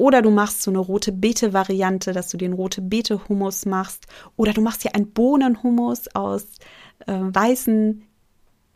Oder 0.00 0.22
du 0.22 0.30
machst 0.30 0.62
so 0.62 0.70
eine 0.70 0.78
rote 0.78 1.12
Beete-Variante, 1.12 2.14
dass 2.14 2.30
du 2.30 2.38
den 2.38 2.54
rote 2.54 2.80
Beete-Hummus 2.80 3.66
machst. 3.66 4.06
Oder 4.34 4.54
du 4.54 4.62
machst 4.62 4.80
hier 4.80 4.94
einen 4.94 5.10
Bohnenhummus 5.10 6.08
aus 6.14 6.46
äh, 7.06 7.12
weißen 7.12 8.02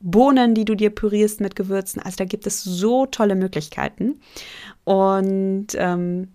Bohnen, 0.00 0.54
die 0.54 0.66
du 0.66 0.74
dir 0.74 0.90
pürierst 0.90 1.40
mit 1.40 1.56
Gewürzen. 1.56 2.02
Also 2.02 2.16
da 2.16 2.26
gibt 2.26 2.46
es 2.46 2.62
so 2.62 3.06
tolle 3.06 3.36
Möglichkeiten. 3.36 4.20
Und 4.84 5.68
ähm, 5.76 6.28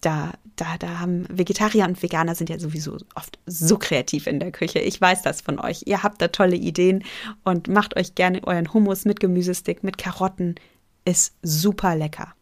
da, 0.00 0.32
da, 0.56 0.76
da 0.76 0.98
haben 0.98 1.24
Vegetarier 1.30 1.84
und 1.84 2.02
Veganer 2.02 2.34
sind 2.34 2.50
ja 2.50 2.58
sowieso 2.58 2.96
oft 3.14 3.38
so 3.46 3.78
kreativ 3.78 4.26
in 4.26 4.40
der 4.40 4.50
Küche. 4.50 4.80
Ich 4.80 5.00
weiß 5.00 5.22
das 5.22 5.40
von 5.40 5.60
euch. 5.60 5.84
Ihr 5.86 6.02
habt 6.02 6.20
da 6.20 6.26
tolle 6.26 6.56
Ideen 6.56 7.04
und 7.44 7.68
macht 7.68 7.96
euch 7.96 8.16
gerne 8.16 8.42
euren 8.44 8.74
Hummus 8.74 9.04
mit 9.04 9.20
Gemüsestick, 9.20 9.84
mit 9.84 9.98
Karotten. 9.98 10.56
Ist 11.04 11.36
super 11.42 11.94
lecker. 11.94 12.34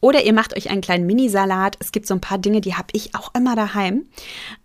Oder 0.00 0.24
ihr 0.24 0.32
macht 0.32 0.56
euch 0.56 0.70
einen 0.70 0.80
kleinen 0.80 1.06
Minisalat. 1.06 1.76
Es 1.80 1.92
gibt 1.92 2.06
so 2.06 2.14
ein 2.14 2.20
paar 2.20 2.38
Dinge, 2.38 2.60
die 2.60 2.74
habe 2.74 2.88
ich 2.92 3.14
auch 3.14 3.32
immer 3.34 3.56
daheim. 3.56 4.06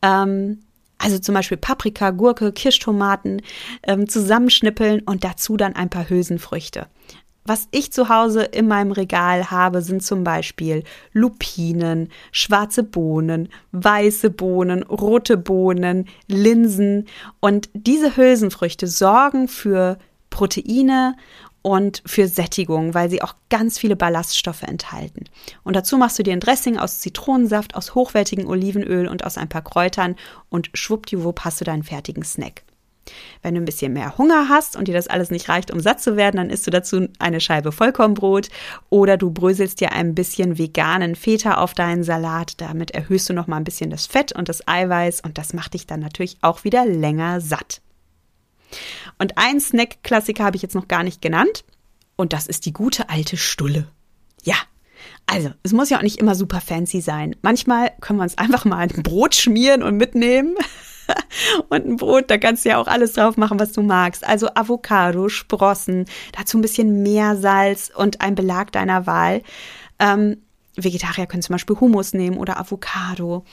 Ähm, 0.01 0.59
also 0.97 1.19
zum 1.19 1.35
Beispiel 1.35 1.57
Paprika, 1.57 2.11
Gurke, 2.11 2.51
Kirschtomaten 2.51 3.41
ähm, 3.83 4.09
zusammenschnippeln 4.09 5.01
und 5.01 5.23
dazu 5.23 5.57
dann 5.57 5.75
ein 5.75 5.89
paar 5.89 6.09
Hülsenfrüchte. 6.09 6.87
Was 7.47 7.69
ich 7.71 7.93
zu 7.93 8.09
Hause 8.09 8.43
in 8.43 8.67
meinem 8.67 8.91
Regal 8.91 9.51
habe, 9.51 9.81
sind 9.81 10.03
zum 10.03 10.25
Beispiel 10.25 10.83
Lupinen, 11.13 12.09
schwarze 12.33 12.83
Bohnen, 12.83 13.47
weiße 13.71 14.31
Bohnen, 14.31 14.83
rote 14.83 15.37
Bohnen, 15.37 16.09
Linsen. 16.27 17.07
Und 17.39 17.69
diese 17.73 18.17
Hülsenfrüchte 18.17 18.87
sorgen 18.87 19.47
für 19.47 19.97
Proteine 20.29 21.15
und 21.67 22.01
für 22.05 22.29
Sättigung, 22.29 22.93
weil 22.93 23.09
sie 23.09 23.21
auch 23.21 23.35
ganz 23.49 23.77
viele 23.77 23.97
Ballaststoffe 23.97 24.63
enthalten. 24.63 25.25
Und 25.65 25.75
dazu 25.75 25.97
machst 25.97 26.17
du 26.17 26.23
dir 26.23 26.31
ein 26.31 26.39
Dressing 26.39 26.77
aus 26.77 26.99
Zitronensaft, 26.99 27.75
aus 27.75 27.93
hochwertigem 27.93 28.47
Olivenöl 28.47 29.05
und 29.05 29.25
aus 29.25 29.37
ein 29.37 29.49
paar 29.49 29.63
Kräutern 29.63 30.15
und 30.47 30.69
schwuppdiwupp 30.73 31.41
hast 31.41 31.59
du 31.59 31.65
deinen 31.65 31.83
fertigen 31.83 32.23
Snack. 32.23 32.63
Wenn 33.41 33.55
du 33.55 33.59
ein 33.59 33.65
bisschen 33.65 33.91
mehr 33.91 34.17
Hunger 34.17 34.47
hast 34.47 34.77
und 34.77 34.87
dir 34.87 34.93
das 34.93 35.09
alles 35.09 35.29
nicht 35.29 35.49
reicht, 35.49 35.69
um 35.69 35.81
satt 35.81 35.99
zu 35.99 36.15
werden, 36.15 36.37
dann 36.37 36.49
isst 36.49 36.67
du 36.67 36.71
dazu 36.71 37.09
eine 37.19 37.41
Scheibe 37.41 37.73
Vollkornbrot 37.73 38.47
oder 38.89 39.17
du 39.17 39.31
bröselst 39.31 39.81
dir 39.81 39.91
ein 39.91 40.15
bisschen 40.15 40.57
veganen 40.57 41.15
Feta 41.15 41.55
auf 41.55 41.73
deinen 41.73 42.03
Salat. 42.03 42.61
Damit 42.61 42.91
erhöhst 42.91 43.27
du 43.27 43.33
noch 43.33 43.47
mal 43.47 43.57
ein 43.57 43.65
bisschen 43.65 43.89
das 43.89 44.07
Fett 44.07 44.31
und 44.31 44.47
das 44.47 44.65
Eiweiß 44.69 45.19
und 45.19 45.37
das 45.37 45.51
macht 45.51 45.73
dich 45.73 45.85
dann 45.85 45.99
natürlich 45.99 46.37
auch 46.39 46.63
wieder 46.63 46.85
länger 46.85 47.41
satt. 47.41 47.81
Und 49.19 49.37
ein 49.37 49.59
Snack-Klassiker 49.59 50.43
habe 50.43 50.55
ich 50.55 50.61
jetzt 50.61 50.75
noch 50.75 50.87
gar 50.87 51.03
nicht 51.03 51.21
genannt. 51.21 51.65
Und 52.15 52.33
das 52.33 52.47
ist 52.47 52.65
die 52.65 52.73
gute 52.73 53.09
alte 53.09 53.37
Stulle. 53.37 53.87
Ja. 54.43 54.55
Also, 55.25 55.49
es 55.63 55.73
muss 55.73 55.89
ja 55.89 55.97
auch 55.97 56.03
nicht 56.03 56.19
immer 56.19 56.35
super 56.35 56.61
fancy 56.61 57.01
sein. 57.01 57.35
Manchmal 57.41 57.91
können 58.01 58.19
wir 58.19 58.23
uns 58.23 58.37
einfach 58.37 58.65
mal 58.65 58.77
ein 58.77 59.03
Brot 59.03 59.35
schmieren 59.35 59.83
und 59.83 59.97
mitnehmen. 59.97 60.55
und 61.69 61.85
ein 61.85 61.95
Brot, 61.97 62.29
da 62.29 62.37
kannst 62.37 62.65
du 62.65 62.69
ja 62.69 62.77
auch 62.77 62.87
alles 62.87 63.13
drauf 63.13 63.37
machen, 63.37 63.59
was 63.59 63.73
du 63.73 63.81
magst. 63.81 64.25
Also 64.25 64.47
Avocado, 64.55 65.29
Sprossen, 65.29 66.05
dazu 66.37 66.57
ein 66.57 66.61
bisschen 66.61 67.03
Meersalz 67.03 67.91
und 67.93 68.21
ein 68.21 68.35
Belag 68.35 68.71
deiner 68.71 69.05
Wahl. 69.05 69.41
Ähm, 69.99 70.41
Vegetarier 70.77 71.25
können 71.25 71.43
zum 71.43 71.53
Beispiel 71.53 71.79
Hummus 71.79 72.13
nehmen 72.13 72.37
oder 72.37 72.59
Avocado. 72.59 73.43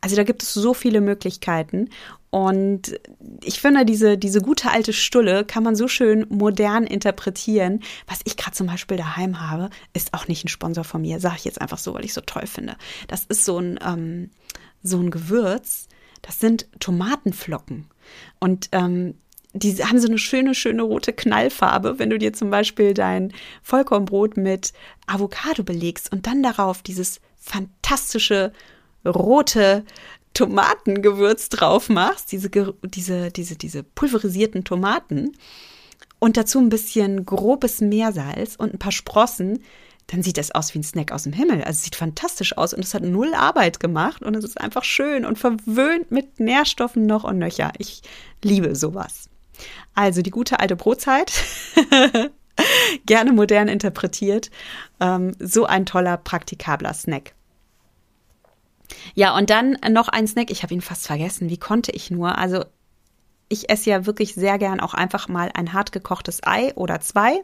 Also 0.00 0.16
da 0.16 0.22
gibt 0.22 0.42
es 0.42 0.54
so 0.54 0.74
viele 0.74 1.00
Möglichkeiten. 1.00 1.88
Und 2.30 2.98
ich 3.42 3.60
finde, 3.60 3.84
diese, 3.84 4.18
diese 4.18 4.40
gute 4.40 4.70
alte 4.70 4.92
Stulle 4.92 5.44
kann 5.44 5.62
man 5.62 5.76
so 5.76 5.88
schön 5.88 6.26
modern 6.28 6.84
interpretieren. 6.84 7.80
Was 8.06 8.20
ich 8.24 8.36
gerade 8.36 8.56
zum 8.56 8.66
Beispiel 8.66 8.96
daheim 8.96 9.40
habe, 9.40 9.70
ist 9.92 10.14
auch 10.14 10.26
nicht 10.28 10.44
ein 10.44 10.48
Sponsor 10.48 10.84
von 10.84 11.02
mir, 11.02 11.20
sage 11.20 11.36
ich 11.38 11.44
jetzt 11.44 11.60
einfach 11.60 11.78
so, 11.78 11.94
weil 11.94 12.04
ich 12.04 12.12
so 12.12 12.20
toll 12.20 12.46
finde. 12.46 12.76
Das 13.08 13.24
ist 13.24 13.44
so 13.44 13.58
ein, 13.58 13.78
ähm, 13.84 14.30
so 14.82 14.98
ein 14.98 15.10
Gewürz. 15.10 15.86
Das 16.22 16.40
sind 16.40 16.66
Tomatenflocken. 16.80 17.86
Und 18.40 18.68
ähm, 18.72 19.14
die 19.54 19.84
haben 19.84 20.00
so 20.00 20.08
eine 20.08 20.18
schöne, 20.18 20.54
schöne 20.54 20.82
rote 20.82 21.12
Knallfarbe, 21.12 21.98
wenn 21.98 22.10
du 22.10 22.18
dir 22.18 22.32
zum 22.32 22.50
Beispiel 22.50 22.92
dein 22.92 23.32
Vollkornbrot 23.62 24.36
mit 24.36 24.72
Avocado 25.06 25.62
belegst 25.62 26.12
und 26.12 26.26
dann 26.26 26.42
darauf 26.42 26.82
dieses 26.82 27.20
fantastische 27.36 28.52
rote 29.06 29.84
Tomatengewürz 30.34 31.48
drauf 31.50 31.88
machst, 31.88 32.32
diese, 32.32 32.50
diese, 32.82 33.30
diese, 33.30 33.56
diese 33.56 33.82
pulverisierten 33.84 34.64
Tomaten 34.64 35.36
und 36.18 36.36
dazu 36.36 36.58
ein 36.58 36.68
bisschen 36.68 37.24
grobes 37.24 37.80
Meersalz 37.80 38.56
und 38.56 38.74
ein 38.74 38.78
paar 38.80 38.92
Sprossen, 38.92 39.60
dann 40.08 40.22
sieht 40.22 40.36
das 40.36 40.50
aus 40.50 40.74
wie 40.74 40.80
ein 40.80 40.84
Snack 40.84 41.12
aus 41.12 41.22
dem 41.22 41.32
Himmel. 41.32 41.58
Also 41.58 41.78
es 41.78 41.84
sieht 41.84 41.94
fantastisch 41.94 42.58
aus 42.58 42.74
und 42.74 42.84
es 42.84 42.92
hat 42.92 43.04
null 43.04 43.32
Arbeit 43.34 43.78
gemacht 43.78 44.22
und 44.22 44.34
es 44.34 44.44
ist 44.44 44.60
einfach 44.60 44.82
schön 44.82 45.24
und 45.24 45.38
verwöhnt 45.38 46.10
mit 46.10 46.40
Nährstoffen 46.40 47.06
noch 47.06 47.22
und 47.22 47.38
nöcher. 47.38 47.72
Ich 47.78 48.02
liebe 48.42 48.74
sowas. 48.74 49.30
Also 49.94 50.22
die 50.22 50.30
gute 50.30 50.60
alte 50.60 50.76
Brotzeit, 50.76 51.32
gerne 53.06 53.32
modern 53.32 53.68
interpretiert, 53.68 54.50
ähm, 55.00 55.32
so 55.38 55.66
ein 55.66 55.86
toller, 55.86 56.16
praktikabler 56.16 56.94
Snack. 56.94 57.34
Ja, 59.14 59.36
und 59.36 59.50
dann 59.50 59.76
noch 59.90 60.08
ein 60.08 60.26
Snack, 60.26 60.50
ich 60.50 60.62
habe 60.62 60.74
ihn 60.74 60.80
fast 60.80 61.06
vergessen, 61.06 61.48
wie 61.48 61.58
konnte 61.58 61.92
ich 61.92 62.10
nur? 62.10 62.36
Also 62.38 62.64
ich 63.48 63.70
esse 63.70 63.90
ja 63.90 64.06
wirklich 64.06 64.34
sehr 64.34 64.58
gern 64.58 64.80
auch 64.80 64.94
einfach 64.94 65.28
mal 65.28 65.50
ein 65.54 65.72
hart 65.72 65.92
gekochtes 65.92 66.40
Ei 66.44 66.72
oder 66.74 67.00
zwei. 67.00 67.40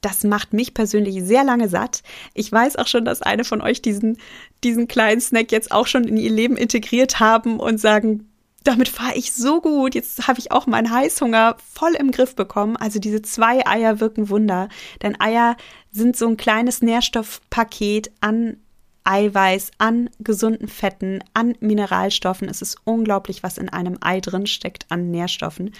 Das 0.00 0.24
macht 0.24 0.52
mich 0.52 0.74
persönlich 0.74 1.22
sehr 1.22 1.44
lange 1.44 1.68
satt. 1.68 2.02
Ich 2.34 2.50
weiß 2.50 2.76
auch 2.76 2.86
schon, 2.86 3.04
dass 3.04 3.22
eine 3.22 3.44
von 3.44 3.60
euch 3.60 3.82
diesen, 3.82 4.18
diesen 4.64 4.88
kleinen 4.88 5.20
Snack 5.20 5.52
jetzt 5.52 5.72
auch 5.72 5.86
schon 5.86 6.04
in 6.04 6.16
ihr 6.16 6.30
Leben 6.30 6.56
integriert 6.56 7.20
haben 7.20 7.60
und 7.60 7.78
sagen, 7.78 8.28
damit 8.66 8.88
fahre 8.88 9.14
ich 9.14 9.32
so 9.32 9.60
gut. 9.60 9.94
Jetzt 9.94 10.26
habe 10.26 10.38
ich 10.38 10.50
auch 10.50 10.66
meinen 10.66 10.90
Heißhunger 10.90 11.56
voll 11.72 11.94
im 11.94 12.10
Griff 12.10 12.34
bekommen. 12.34 12.76
Also 12.76 12.98
diese 12.98 13.22
zwei 13.22 13.66
Eier 13.66 14.00
wirken 14.00 14.28
Wunder. 14.28 14.68
Denn 15.02 15.20
Eier 15.20 15.56
sind 15.90 16.16
so 16.16 16.26
ein 16.26 16.36
kleines 16.36 16.82
Nährstoffpaket 16.82 18.10
an 18.20 18.58
Eiweiß, 19.04 19.70
an 19.78 20.10
gesunden 20.18 20.66
Fetten, 20.66 21.22
an 21.32 21.54
Mineralstoffen. 21.60 22.48
Es 22.48 22.60
ist 22.60 22.76
unglaublich, 22.84 23.44
was 23.44 23.56
in 23.56 23.68
einem 23.68 23.98
Ei 24.00 24.20
drin 24.20 24.46
steckt 24.46 24.86
an 24.90 25.10
Nährstoffen. 25.12 25.72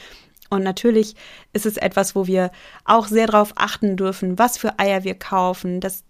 Und 0.49 0.63
natürlich 0.63 1.17
ist 1.53 1.67
es 1.67 1.77
etwas, 1.77 2.15
wo 2.15 2.29
wir 2.29 2.53
auch 2.85 3.09
sehr 3.09 3.27
darauf 3.27 3.53
achten 3.57 3.97
dürfen, 3.97 4.39
was 4.39 4.59
für 4.59 4.79
Eier 4.79 5.03
wir 5.03 5.15
kaufen, 5.15 5.81
dass 5.81 6.05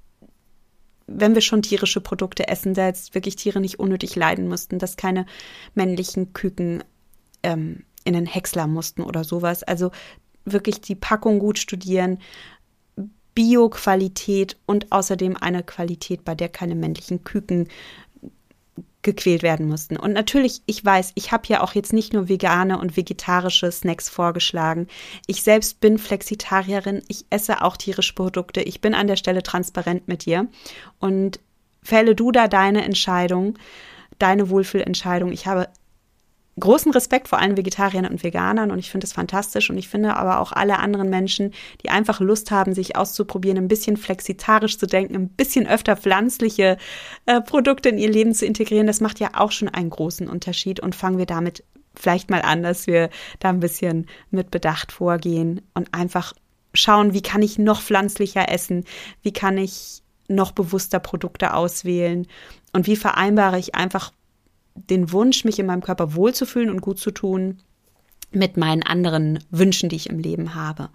wenn 1.07 1.35
wir 1.35 1.42
schon 1.42 1.62
tierische 1.62 2.01
Produkte 2.01 2.49
essen, 2.49 2.75
da 2.75 2.87
jetzt 2.87 3.14
wirklich 3.14 3.37
Tiere 3.37 3.61
nicht 3.61 3.79
unnötig 3.79 4.16
leiden 4.16 4.49
mussten, 4.49 4.79
dass 4.79 4.97
keine 4.97 5.27
männlichen 5.75 6.33
Küken 6.33 6.83
ähm, 7.42 7.85
in 8.05 8.14
den 8.14 8.27
Häcksler 8.27 8.66
mussten 8.66 9.03
oder 9.03 9.25
sowas. 9.25 9.62
Also 9.62 9.90
wirklich 10.45 10.81
die 10.81 10.95
Packung 10.95 11.38
gut 11.38 11.59
studieren, 11.59 12.19
Bio-Qualität 13.35 14.57
und 14.64 14.90
außerdem 14.92 15.37
eine 15.37 15.62
Qualität, 15.62 16.25
bei 16.25 16.35
der 16.35 16.49
keine 16.49 16.75
männlichen 16.75 17.23
Küken 17.23 17.69
gequält 19.07 19.42
werden 19.42 19.69
mussten. 19.69 19.97
Und 19.97 20.12
natürlich, 20.12 20.62
ich 20.66 20.85
weiß, 20.85 21.12
ich 21.14 21.33
habe 21.33 21.45
ja 21.47 21.62
auch 21.62 21.75
jetzt 21.75 21.92
nicht 21.92 22.12
nur 22.12 22.29
vegane 22.29 22.79
und 22.79 22.97
vegetarische 22.97 23.71
Snacks 23.71 24.09
vorgeschlagen. 24.11 24.88
Ich 25.27 25.42
selbst 25.42 25.81
bin 25.81 25.97
Flexitarierin, 25.97 27.03
ich 27.09 27.25
esse 27.31 27.62
auch 27.62 27.77
tierische 27.77 28.14
Produkte. 28.14 28.61
Ich 28.61 28.81
bin 28.81 28.95
an 28.95 29.07
der 29.07 29.16
Stelle 29.16 29.42
transparent 29.45 30.09
mit 30.09 30.27
dir 30.27 30.49
und 30.99 31.38
fälle 31.83 32.16
du 32.16 32.33
da 32.33 32.49
deine 32.49 32.85
Entscheidung, 32.85 33.57
deine 34.19 34.51
Wohlfühlentscheidung. 34.51 35.31
Ich 35.31 35.47
habe 35.47 35.69
großen 36.59 36.92
Respekt 36.92 37.29
vor 37.29 37.38
allen 37.38 37.57
Vegetariern 37.57 38.07
und 38.07 38.23
Veganern 38.23 38.71
und 38.71 38.79
ich 38.79 38.90
finde 38.90 39.07
es 39.07 39.12
fantastisch. 39.12 39.69
Und 39.69 39.77
ich 39.77 39.88
finde 39.88 40.16
aber 40.16 40.40
auch 40.40 40.53
alle 40.53 40.79
anderen 40.79 41.11
Menschen, 41.11 41.53
die 41.83 41.90
einfach 41.90 42.21
Lust 42.21 42.51
haben, 42.51 42.75
sich 42.75 42.97
auszuprobieren, 42.97 43.59
ein 43.59 43.69
bisschen 43.69 43.97
flexitarisch 43.97 44.79
zu 44.79 44.87
denken, 44.87 45.14
ein 45.14 45.29
bisschen 45.29 45.66
öfter 45.66 45.97
pflanzliche 45.97 46.79
äh, 47.27 47.40
Produkte 47.42 47.90
in 47.90 47.99
ihr 47.99 48.11
Leben 48.11 48.35
zu 48.35 48.47
integrieren, 48.47 48.87
das 48.87 49.01
macht 49.01 49.21
ja 49.21 49.31
auch 49.35 49.53
schon 49.53 49.69
einen 49.69 49.90
großen 49.90 50.29
Unterschied. 50.29 50.81
Und 50.81 50.95
fangen 50.95 51.19
wir 51.19 51.27
damit 51.27 51.62
vielleicht 51.95 52.31
mal 52.31 52.42
an, 52.42 52.62
dass 52.62 52.87
wir 52.87 53.11
da 53.38 53.51
ein 53.51 53.61
bisschen 53.61 54.07
mit 54.31 54.51
Bedacht 54.51 54.92
vorgehen 54.92 55.62
und 55.75 55.95
einfach 55.95 56.33
schauen, 56.75 57.14
wie 57.14 57.23
kann 57.23 57.42
ich 57.42 57.59
noch 57.59 57.81
pflanzlicher 57.81 58.51
essen, 58.51 58.85
wie 59.23 59.33
kann 59.33 59.59
ich 59.59 60.03
noch 60.29 60.53
bewusster 60.53 61.01
Produkte 61.01 61.55
auswählen? 61.55 62.27
Und 62.73 62.87
wie 62.87 62.97
vereinbare 62.97 63.59
ich 63.59 63.75
einfach 63.75 64.12
den 64.91 65.12
Wunsch, 65.12 65.45
mich 65.45 65.59
in 65.59 65.67
meinem 65.67 65.83
Körper 65.83 66.15
wohlzufühlen 66.15 66.71
und 66.71 66.81
gut 66.81 66.99
zu 66.99 67.11
tun, 67.11 67.59
mit 68.31 68.57
meinen 68.57 68.83
anderen 68.83 69.39
Wünschen, 69.51 69.89
die 69.89 69.97
ich 69.97 70.11
im 70.11 70.19
Leben 70.19 70.55
habe. 70.55 70.91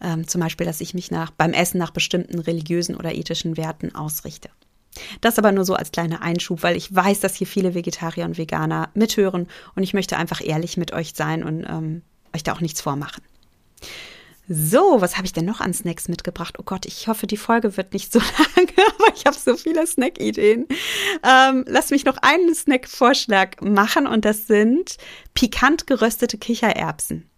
Ähm, 0.00 0.26
zum 0.26 0.40
Beispiel, 0.40 0.66
dass 0.66 0.80
ich 0.80 0.94
mich 0.94 1.10
nach, 1.10 1.30
beim 1.30 1.52
Essen 1.52 1.78
nach 1.78 1.90
bestimmten 1.90 2.38
religiösen 2.38 2.96
oder 2.96 3.14
ethischen 3.14 3.56
Werten 3.56 3.94
ausrichte. 3.94 4.50
Das 5.20 5.38
aber 5.38 5.52
nur 5.52 5.64
so 5.64 5.74
als 5.74 5.92
kleiner 5.92 6.22
Einschub, 6.22 6.62
weil 6.62 6.76
ich 6.76 6.94
weiß, 6.94 7.20
dass 7.20 7.36
hier 7.36 7.46
viele 7.46 7.74
Vegetarier 7.74 8.24
und 8.24 8.38
Veganer 8.38 8.90
mithören 8.94 9.46
und 9.74 9.82
ich 9.82 9.94
möchte 9.94 10.16
einfach 10.16 10.40
ehrlich 10.44 10.76
mit 10.76 10.92
euch 10.92 11.12
sein 11.14 11.44
und 11.44 11.64
ähm, 11.68 12.02
euch 12.34 12.42
da 12.42 12.52
auch 12.52 12.60
nichts 12.60 12.80
vormachen. 12.80 13.22
So, 14.52 15.00
was 15.00 15.16
habe 15.16 15.26
ich 15.26 15.32
denn 15.32 15.44
noch 15.44 15.60
an 15.60 15.72
Snacks 15.72 16.08
mitgebracht? 16.08 16.56
Oh 16.58 16.64
Gott, 16.64 16.84
ich 16.84 17.06
hoffe, 17.06 17.28
die 17.28 17.36
Folge 17.36 17.76
wird 17.76 17.92
nicht 17.92 18.12
so 18.12 18.18
lange, 18.56 18.72
aber 18.98 19.14
ich 19.14 19.24
habe 19.24 19.36
so 19.38 19.56
viele 19.56 19.86
Snack-Ideen. 19.86 20.66
Ähm, 21.22 21.64
lass 21.68 21.90
mich 21.90 22.04
noch 22.04 22.16
einen 22.16 22.52
Snack-Vorschlag 22.52 23.60
machen 23.60 24.08
und 24.08 24.24
das 24.24 24.48
sind 24.48 24.96
pikant 25.34 25.86
geröstete 25.86 26.36
Kichererbsen. 26.36 27.30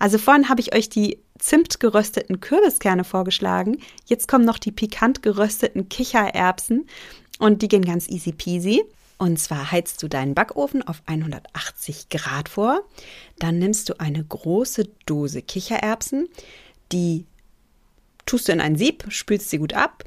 Also 0.00 0.18
vorhin 0.18 0.48
habe 0.48 0.60
ich 0.60 0.74
euch 0.74 0.88
die 0.88 1.20
zimtgerösteten 1.38 2.40
Kürbiskerne 2.40 3.04
vorgeschlagen. 3.04 3.78
Jetzt 4.06 4.26
kommen 4.26 4.44
noch 4.44 4.58
die 4.58 4.72
pikant 4.72 5.22
gerösteten 5.22 5.88
Kichererbsen 5.88 6.88
und 7.38 7.62
die 7.62 7.68
gehen 7.68 7.84
ganz 7.84 8.08
easy 8.08 8.32
peasy. 8.32 8.82
Und 9.20 9.38
zwar 9.38 9.70
heizt 9.70 10.02
du 10.02 10.08
deinen 10.08 10.34
Backofen 10.34 10.82
auf 10.82 11.02
180 11.04 12.08
Grad 12.08 12.48
vor. 12.48 12.80
Dann 13.38 13.58
nimmst 13.58 13.90
du 13.90 14.00
eine 14.00 14.24
große 14.24 14.88
Dose 15.04 15.42
Kichererbsen, 15.42 16.26
die 16.90 17.26
tust 18.24 18.48
du 18.48 18.52
in 18.52 18.62
ein 18.62 18.76
Sieb, 18.76 19.04
spülst 19.10 19.50
sie 19.50 19.58
gut 19.58 19.74
ab, 19.74 20.04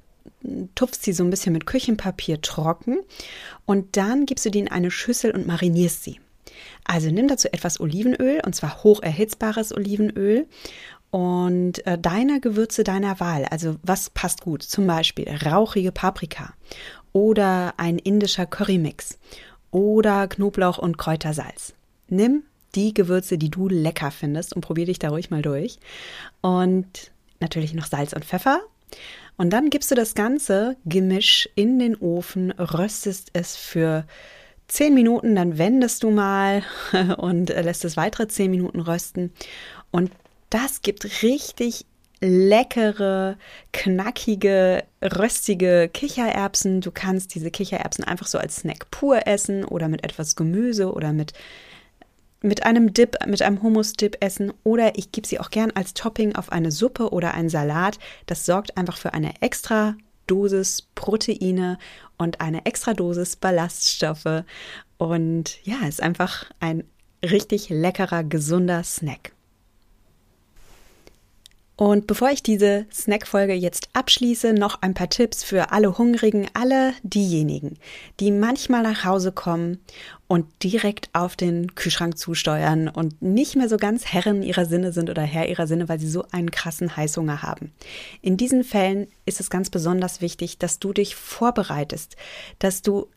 tupfst 0.73 1.03
sie 1.03 1.13
so 1.13 1.23
ein 1.23 1.29
bisschen 1.29 1.53
mit 1.53 1.67
Küchenpapier 1.67 2.41
trocken 2.41 3.01
und 3.67 3.97
dann 3.97 4.25
gibst 4.25 4.45
du 4.45 4.49
die 4.49 4.61
in 4.61 4.71
eine 4.71 4.89
Schüssel 4.89 5.29
und 5.29 5.45
marinierst 5.45 6.03
sie. 6.03 6.19
Also 6.83 7.11
nimm 7.11 7.27
dazu 7.27 7.53
etwas 7.53 7.79
Olivenöl 7.79 8.41
und 8.43 8.55
zwar 8.55 8.83
hoch 8.83 9.03
erhitzbares 9.03 9.75
Olivenöl 9.75 10.47
und 11.11 11.85
äh, 11.85 11.99
deine 11.99 12.39
Gewürze 12.39 12.83
deiner 12.83 13.19
Wahl. 13.19 13.45
Also 13.51 13.75
was 13.83 14.09
passt 14.09 14.41
gut? 14.41 14.63
Zum 14.63 14.87
Beispiel 14.87 15.29
rauchige 15.29 15.91
Paprika 15.91 16.55
oder 17.13 17.75
ein 17.77 17.97
indischer 17.97 18.45
Currymix 18.45 19.17
oder 19.71 20.27
Knoblauch 20.27 20.77
und 20.77 20.97
Kräutersalz. 20.97 21.73
Nimm 22.09 22.43
die 22.75 22.93
Gewürze, 22.93 23.37
die 23.37 23.49
du 23.49 23.69
lecker 23.69 24.11
findest 24.11 24.53
und 24.53 24.61
probier 24.61 24.85
dich 24.85 24.99
da 24.99 25.09
ruhig 25.09 25.29
mal 25.29 25.41
durch. 25.41 25.77
Und 26.41 27.11
natürlich 27.39 27.73
noch 27.73 27.85
Salz 27.85 28.13
und 28.13 28.25
Pfeffer. 28.25 28.61
Und 29.37 29.51
dann 29.51 29.69
gibst 29.69 29.89
du 29.91 29.95
das 29.95 30.15
ganze 30.15 30.75
Gemisch 30.85 31.49
in 31.55 31.79
den 31.79 31.95
Ofen, 31.95 32.51
röstest 32.51 33.29
es 33.33 33.55
für 33.55 34.05
10 34.67 34.93
Minuten, 34.93 35.35
dann 35.35 35.57
wendest 35.57 36.03
du 36.03 36.11
mal 36.11 36.63
und 37.17 37.49
lässt 37.49 37.85
es 37.85 37.97
weitere 37.97 38.27
10 38.27 38.49
Minuten 38.51 38.79
rösten. 38.79 39.31
Und 39.91 40.11
das 40.49 40.81
gibt 40.81 41.23
richtig 41.23 41.85
leckere, 42.23 43.37
knackige, 43.73 44.83
röstige 45.01 45.89
Kichererbsen. 45.93 46.79
Du 46.79 46.91
kannst 46.91 47.35
diese 47.35 47.51
Kichererbsen 47.51 48.05
einfach 48.05 48.27
so 48.27 48.37
als 48.37 48.57
Snack 48.57 48.89
pur 48.91 49.27
essen 49.27 49.65
oder 49.65 49.89
mit 49.89 50.03
etwas 50.03 50.35
Gemüse 50.35 50.91
oder 50.91 51.13
mit 51.13 51.33
mit 52.45 52.65
einem 52.65 52.93
Dip, 52.93 53.15
mit 53.25 53.41
einem 53.41 53.63
Hummus-Dip 53.63 54.17
essen 54.19 54.51
oder 54.63 54.97
ich 54.97 55.13
gebe 55.13 55.25
sie 55.25 55.39
auch 55.39 55.49
gern 55.49 55.71
als 55.71 55.93
Topping 55.93 56.35
auf 56.35 56.51
eine 56.51 56.73
Suppe 56.73 57.11
oder 57.11 57.33
einen 57.33 57.47
Salat. 57.47 57.99
Das 58.25 58.45
sorgt 58.45 58.75
einfach 58.77 58.97
für 58.97 59.13
eine 59.13 59.41
extra 59.41 59.95
Dosis 60.27 60.89
Proteine 60.93 61.77
und 62.17 62.41
eine 62.41 62.65
extra 62.65 62.93
Dosis 62.93 63.37
Ballaststoffe. 63.37 64.43
Und 64.97 65.65
ja, 65.65 65.87
ist 65.87 66.03
einfach 66.03 66.51
ein 66.59 66.83
richtig 67.23 67.69
leckerer, 67.69 68.25
gesunder 68.25 68.83
Snack. 68.83 69.31
Und 71.75 72.05
bevor 72.05 72.29
ich 72.29 72.43
diese 72.43 72.85
Snack-Folge 72.93 73.53
jetzt 73.53 73.89
abschließe, 73.93 74.53
noch 74.53 74.81
ein 74.81 74.93
paar 74.93 75.09
Tipps 75.09 75.43
für 75.43 75.71
alle 75.71 75.97
Hungrigen, 75.97 76.47
alle 76.53 76.93
diejenigen, 77.01 77.79
die 78.19 78.29
manchmal 78.29 78.83
nach 78.83 79.05
Hause 79.05 79.31
kommen 79.31 79.79
und 80.27 80.45
direkt 80.61 81.09
auf 81.13 81.35
den 81.35 81.73
Kühlschrank 81.73 82.17
zusteuern 82.17 82.87
und 82.87 83.21
nicht 83.23 83.55
mehr 83.55 83.69
so 83.69 83.77
ganz 83.77 84.05
Herren 84.05 84.43
ihrer 84.43 84.65
Sinne 84.65 84.93
sind 84.93 85.09
oder 85.09 85.23
Herr 85.23 85.49
ihrer 85.49 85.65
Sinne, 85.65 85.89
weil 85.89 85.99
sie 85.99 86.09
so 86.09 86.25
einen 86.31 86.51
krassen 86.51 86.95
Heißhunger 86.95 87.41
haben. 87.41 87.71
In 88.21 88.37
diesen 88.37 88.63
Fällen 88.63 89.07
ist 89.25 89.39
es 89.39 89.49
ganz 89.49 89.71
besonders 89.71 90.21
wichtig, 90.21 90.59
dass 90.59 90.77
du 90.77 90.93
dich 90.93 91.15
vorbereitest, 91.15 92.17
dass 92.59 92.83
du 92.83 93.07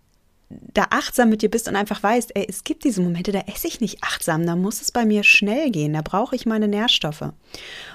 da 0.49 0.87
achtsam 0.91 1.29
mit 1.29 1.43
dir 1.43 1.51
bist 1.51 1.69
und 1.69 1.77
einfach 1.77 2.03
weißt, 2.03 2.33
ey, 2.35 2.47
es 2.49 2.63
gibt 2.63 2.85
diese 2.85 3.01
Momente, 3.01 3.33
da 3.33 3.41
esse 3.53 3.67
ich 3.67 3.81
nicht 3.81 4.03
achtsam, 4.03 4.47
da 4.47 4.55
muss 4.55 4.81
es 4.81 4.93
bei 4.93 5.05
mir 5.05 5.25
schnell 5.25 5.71
gehen, 5.71 5.95
da 5.95 6.03
brauche 6.03 6.37
ich 6.37 6.47
meine 6.47 6.69
Nährstoffe. 6.69 7.33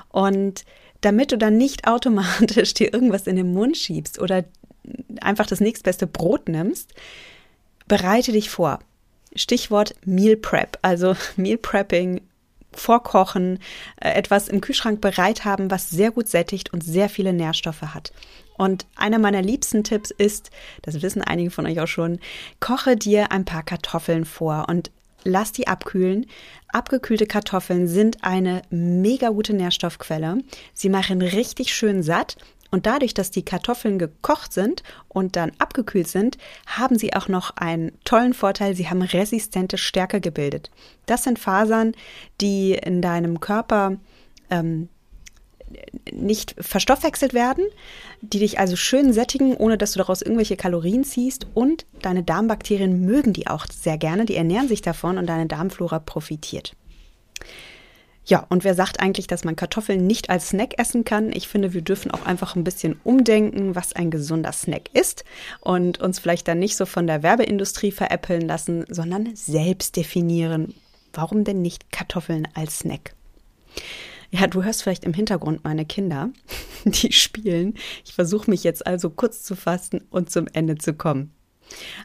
Und 0.10 0.66
damit 1.00 1.32
du 1.32 1.38
dann 1.38 1.58
nicht 1.58 1.88
automatisch 1.88 2.74
dir 2.76 2.94
irgendwas 2.94 3.28
in 3.28 3.36
den 3.36 3.54
Mund 3.54 3.78
schiebst 3.78 4.20
oder 4.20 4.44
einfach 5.22 5.46
das 5.46 5.62
nächstbeste 5.62 6.08
Brot 6.08 6.50
nimmst, 6.50 6.94
bereite 7.88 8.32
dich 8.32 8.50
vor. 8.50 8.80
Stichwort 9.36 9.96
Meal 10.06 10.36
Prep, 10.36 10.78
also 10.82 11.16
Meal 11.38 11.58
Prepping, 11.58 12.22
vorkochen, 12.74 13.60
äh, 14.00 14.12
etwas 14.12 14.48
im 14.48 14.62
Kühlschrank 14.62 15.02
bereit 15.02 15.46
haben, 15.46 15.72
was 15.72 15.90
sehr 15.90 16.12
gut 16.12 16.28
sättigt 16.28 16.74
und 16.74 16.84
sehr 16.84 17.10
viele 17.10 17.34
Nährstoffe 17.34 17.82
hat. 17.82 18.12
Und 18.58 18.86
einer 18.96 19.20
meiner 19.20 19.42
liebsten 19.42 19.84
Tipps 19.84 20.12
ist, 20.12 20.52
das 20.82 21.02
wissen 21.02 21.22
einige 21.22 21.52
von 21.52 21.66
euch 21.66 21.80
auch 21.80 21.88
schon, 21.88 22.20
koche 22.60 22.96
dir 22.96 23.32
ein 23.32 23.46
paar 23.46 23.64
Kartoffeln 23.64 24.26
vor 24.26 24.66
und 24.70 24.92
lass 25.24 25.52
die 25.52 25.68
abkühlen. 25.68 26.26
Abgekühlte 26.70 27.26
Kartoffeln 27.26 27.88
sind 27.88 28.24
eine 28.24 28.62
mega 28.70 29.30
gute 29.30 29.54
Nährstoffquelle. 29.54 30.40
Sie 30.74 30.90
machen 30.90 31.22
richtig 31.22 31.74
schön 31.74 32.04
satt 32.04 32.38
und 32.72 32.86
dadurch, 32.86 33.14
dass 33.14 33.32
die 33.32 33.44
Kartoffeln 33.44 34.00
gekocht 34.00 34.54
sind 34.54 34.82
und 35.10 35.36
dann 35.36 35.52
abgekühlt 35.60 36.08
sind, 36.08 36.38
haben 36.66 36.98
sie 36.98 37.14
auch 37.14 37.28
noch 37.28 37.58
einen 37.58 37.92
tollen 38.06 38.34
Vorteil. 38.34 38.76
Sie 38.76 38.90
haben 38.90 39.02
resistente 39.02 39.78
Stärke 39.78 40.22
gebildet. 40.22 40.72
Das 41.06 41.26
sind 41.26 41.38
Fasern, 41.38 41.94
die 42.40 42.74
in 42.74 43.02
deinem 43.02 43.42
Körper 43.42 43.98
ähm, 44.50 44.88
nicht 46.12 46.56
verstoffwechselt 46.60 47.34
werden, 47.34 47.66
die 48.22 48.40
dich 48.40 48.60
also 48.60 48.76
schön 48.76 49.14
sättigen, 49.14 49.56
ohne 49.56 49.78
dass 49.78 49.94
du 49.94 50.00
daraus 50.00 50.22
irgendwelche 50.22 50.58
Kalorien 50.58 51.04
ziehst. 51.04 51.48
Und 51.54 51.86
deine 52.02 52.24
Darmbakterien 52.24 53.02
mögen 53.02 53.34
die 53.34 53.48
auch 53.48 53.66
sehr 53.68 53.98
gerne, 53.98 54.26
die 54.26 54.36
ernähren 54.36 54.68
sich 54.68 54.82
davon 54.82 55.18
und 55.18 55.28
deine 55.28 55.48
Darmflora 55.48 56.00
profitiert. 56.00 56.76
Ja, 58.24 58.46
und 58.50 58.64
wer 58.64 58.76
sagt 58.76 59.00
eigentlich, 59.00 59.26
dass 59.26 59.44
man 59.44 59.56
Kartoffeln 59.56 60.06
nicht 60.06 60.30
als 60.30 60.50
Snack 60.50 60.78
essen 60.78 61.04
kann? 61.04 61.32
Ich 61.34 61.48
finde, 61.48 61.74
wir 61.74 61.82
dürfen 61.82 62.12
auch 62.12 62.26
einfach 62.26 62.56
ein 62.56 62.64
bisschen 62.64 63.00
umdenken, 63.04 63.76
was 63.76 63.94
ein 63.94 64.12
gesunder 64.12 64.52
Snack 64.52 64.90
ist 64.94 65.26
und 65.60 66.00
uns 66.00 66.20
vielleicht 66.20 66.48
dann 66.48 66.60
nicht 66.60 66.78
so 66.78 66.86
von 66.86 67.08
der 67.08 67.24
Werbeindustrie 67.24 67.92
veräppeln 67.92 68.48
lassen, 68.48 68.86
sondern 68.90 69.36
selbst 69.36 69.96
definieren. 69.96 70.76
Warum 71.14 71.44
denn 71.44 71.62
nicht 71.62 71.92
Kartoffeln 71.92 72.48
als 72.54 72.80
Snack? 72.80 73.16
Ja, 74.32 74.48
du 74.48 74.63
hörst 74.63 74.82
vielleicht 74.82 75.04
im 75.04 75.13
Hintergrund 75.13 75.63
meine 75.63 75.86
Kinder, 75.86 76.30
die 76.86 77.12
spielen. 77.12 77.76
Ich 78.06 78.13
versuche 78.13 78.50
mich 78.50 78.63
jetzt 78.63 78.88
also 78.88 79.10
kurz 79.10 79.44
zu 79.44 79.56
fassen 79.56 80.02
und 80.10 80.30
zum 80.30 80.48
Ende 80.54 80.78
zu 80.78 80.94
kommen. 80.94 81.32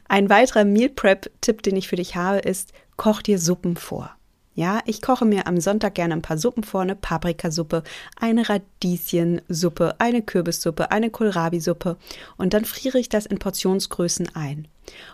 Ein 0.07 0.29
weiterer 0.29 0.65
Meal 0.65 0.89
Prep-Tipp, 0.89 1.63
den 1.63 1.75
ich 1.75 1.87
für 1.87 1.95
dich 1.95 2.15
habe, 2.15 2.39
ist, 2.39 2.73
koch 2.97 3.21
dir 3.21 3.39
Suppen 3.39 3.77
vor. 3.77 4.11
Ja, 4.55 4.81
ich 4.85 5.01
koche 5.01 5.23
mir 5.23 5.45
am 5.45 5.59
Sonntag 5.59 5.93
gerne 5.95 6.15
ein 6.15 6.21
paar 6.23 6.37
Suppen 6.37 6.63
vor, 6.63 6.81
eine 6.81 6.95
Paprikasuppe, 6.95 7.83
eine 8.19 8.49
Radieschensuppe, 8.49 9.99
eine 9.99 10.23
Kürbissuppe, 10.23 10.89
eine 10.89 11.11
Kohlrabi-Suppe 11.11 11.97
und 12.37 12.53
dann 12.53 12.65
friere 12.65 12.97
ich 12.97 13.07
das 13.07 13.27
in 13.27 13.37
Portionsgrößen 13.37 14.35
ein. 14.35 14.67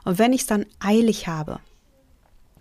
Und 0.06 0.18
wenn 0.18 0.32
ich 0.32 0.42
es 0.42 0.48
dann 0.48 0.66
eilig 0.80 1.28
habe, 1.28 1.60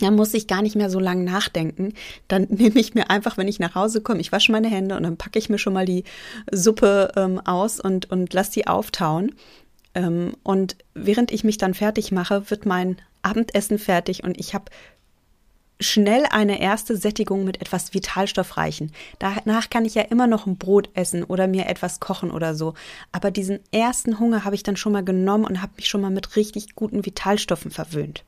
dann 0.03 0.17
muss 0.17 0.35
ich 0.35 0.47
gar 0.47 0.63
nicht 0.63 0.77
mehr 0.77 0.91
so 0.91 0.99
lange 0.99 1.25
nachdenken. 1.25 1.95
Dann 2.29 2.43
nehme 2.51 2.79
ich 2.79 2.95
mir 2.95 3.11
einfach, 3.11 3.37
wenn 3.37 3.49
ich 3.49 3.59
nach 3.59 3.75
Hause 3.75 4.01
komme, 4.01 4.21
ich 4.21 4.33
wasche 4.33 4.53
meine 4.53 4.69
Hände 4.69 4.97
und 4.97 5.03
dann 5.03 5.17
packe 5.17 5.39
ich 5.39 5.49
mir 5.49 5.59
schon 5.59 5.73
mal 5.73 5.87
die 5.87 6.05
Suppe 6.51 7.13
ähm, 7.17 7.41
aus 7.41 7.81
und, 7.81 8.11
und 8.11 8.33
lasse 8.33 8.53
die 8.53 8.67
auftauen. 8.67 9.35
Ähm, 9.95 10.35
und 10.43 10.77
während 10.95 11.31
ich 11.31 11.45
mich 11.45 11.59
dann 11.59 11.75
fertig 11.75 12.13
mache, 12.13 12.51
wird 12.51 12.67
mein 12.67 12.97
Abendessen 13.23 13.79
fertig 13.79 14.25
und 14.25 14.39
ich 14.39 14.55
habe 14.55 14.65
schnell 15.83 16.25
eine 16.31 16.61
erste 16.61 16.97
Sättigung 16.97 17.45
mit 17.45 17.61
etwas 17.61 17.93
Vitalstoffreichen. 17.93 18.93
Danach 19.19 19.69
kann 19.69 19.85
ich 19.85 19.95
ja 19.95 20.03
immer 20.03 20.27
noch 20.27 20.47
ein 20.47 20.57
Brot 20.57 20.89
essen 20.95 21.25
oder 21.25 21.47
mir 21.47 21.67
etwas 21.67 22.01
kochen 22.01 22.31
oder 22.31 22.55
so. 22.55 22.75
Aber 23.11 23.31
diesen 23.31 23.61
ersten 23.73 24.19
Hunger 24.19 24.45
habe 24.45 24.55
ich 24.55 24.63
dann 24.63 24.77
schon 24.77 24.93
mal 24.93 25.05
genommen 25.05 25.45
und 25.45 25.61
habe 25.61 25.73
mich 25.77 25.89
schon 25.89 26.01
mal 26.01 26.11
mit 26.11 26.37
richtig 26.37 26.75
guten 26.75 27.05
Vitalstoffen 27.05 27.71
verwöhnt. 27.71 28.25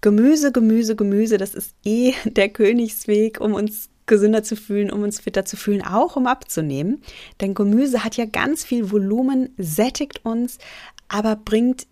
Gemüse, 0.00 0.52
Gemüse, 0.52 0.96
Gemüse, 0.96 1.38
das 1.38 1.54
ist 1.54 1.74
eh 1.84 2.14
der 2.24 2.48
Königsweg, 2.48 3.40
um 3.40 3.54
uns 3.54 3.88
gesünder 4.06 4.42
zu 4.42 4.56
fühlen, 4.56 4.90
um 4.90 5.02
uns 5.02 5.20
fitter 5.20 5.44
zu 5.44 5.56
fühlen, 5.56 5.82
auch 5.84 6.16
um 6.16 6.26
abzunehmen. 6.26 7.02
Denn 7.40 7.54
Gemüse 7.54 8.04
hat 8.04 8.16
ja 8.16 8.24
ganz 8.24 8.64
viel 8.64 8.90
Volumen, 8.90 9.50
sättigt 9.58 10.24
uns, 10.24 10.58
aber 11.08 11.36
bringt 11.36 11.86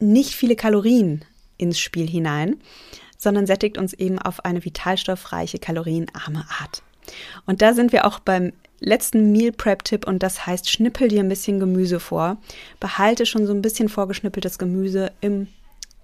nicht 0.00 0.34
viele 0.34 0.56
Kalorien 0.56 1.24
ins 1.56 1.78
Spiel 1.78 2.08
hinein, 2.08 2.56
sondern 3.16 3.46
sättigt 3.46 3.78
uns 3.78 3.92
eben 3.92 4.18
auf 4.18 4.44
eine 4.44 4.64
vitalstoffreiche, 4.64 5.60
kalorienarme 5.60 6.44
Art. 6.60 6.82
Und 7.46 7.62
da 7.62 7.72
sind 7.72 7.92
wir 7.92 8.06
auch 8.06 8.18
beim 8.18 8.52
letzten 8.80 9.30
Meal 9.30 9.52
Prep 9.52 9.84
Tipp 9.84 10.06
und 10.06 10.24
das 10.24 10.44
heißt, 10.44 10.68
schnippel 10.68 11.06
dir 11.06 11.20
ein 11.20 11.28
bisschen 11.28 11.60
Gemüse 11.60 12.00
vor. 12.00 12.38
Behalte 12.80 13.26
schon 13.26 13.46
so 13.46 13.52
ein 13.52 13.62
bisschen 13.62 13.88
vorgeschnippeltes 13.88 14.58
Gemüse 14.58 15.12
im 15.20 15.46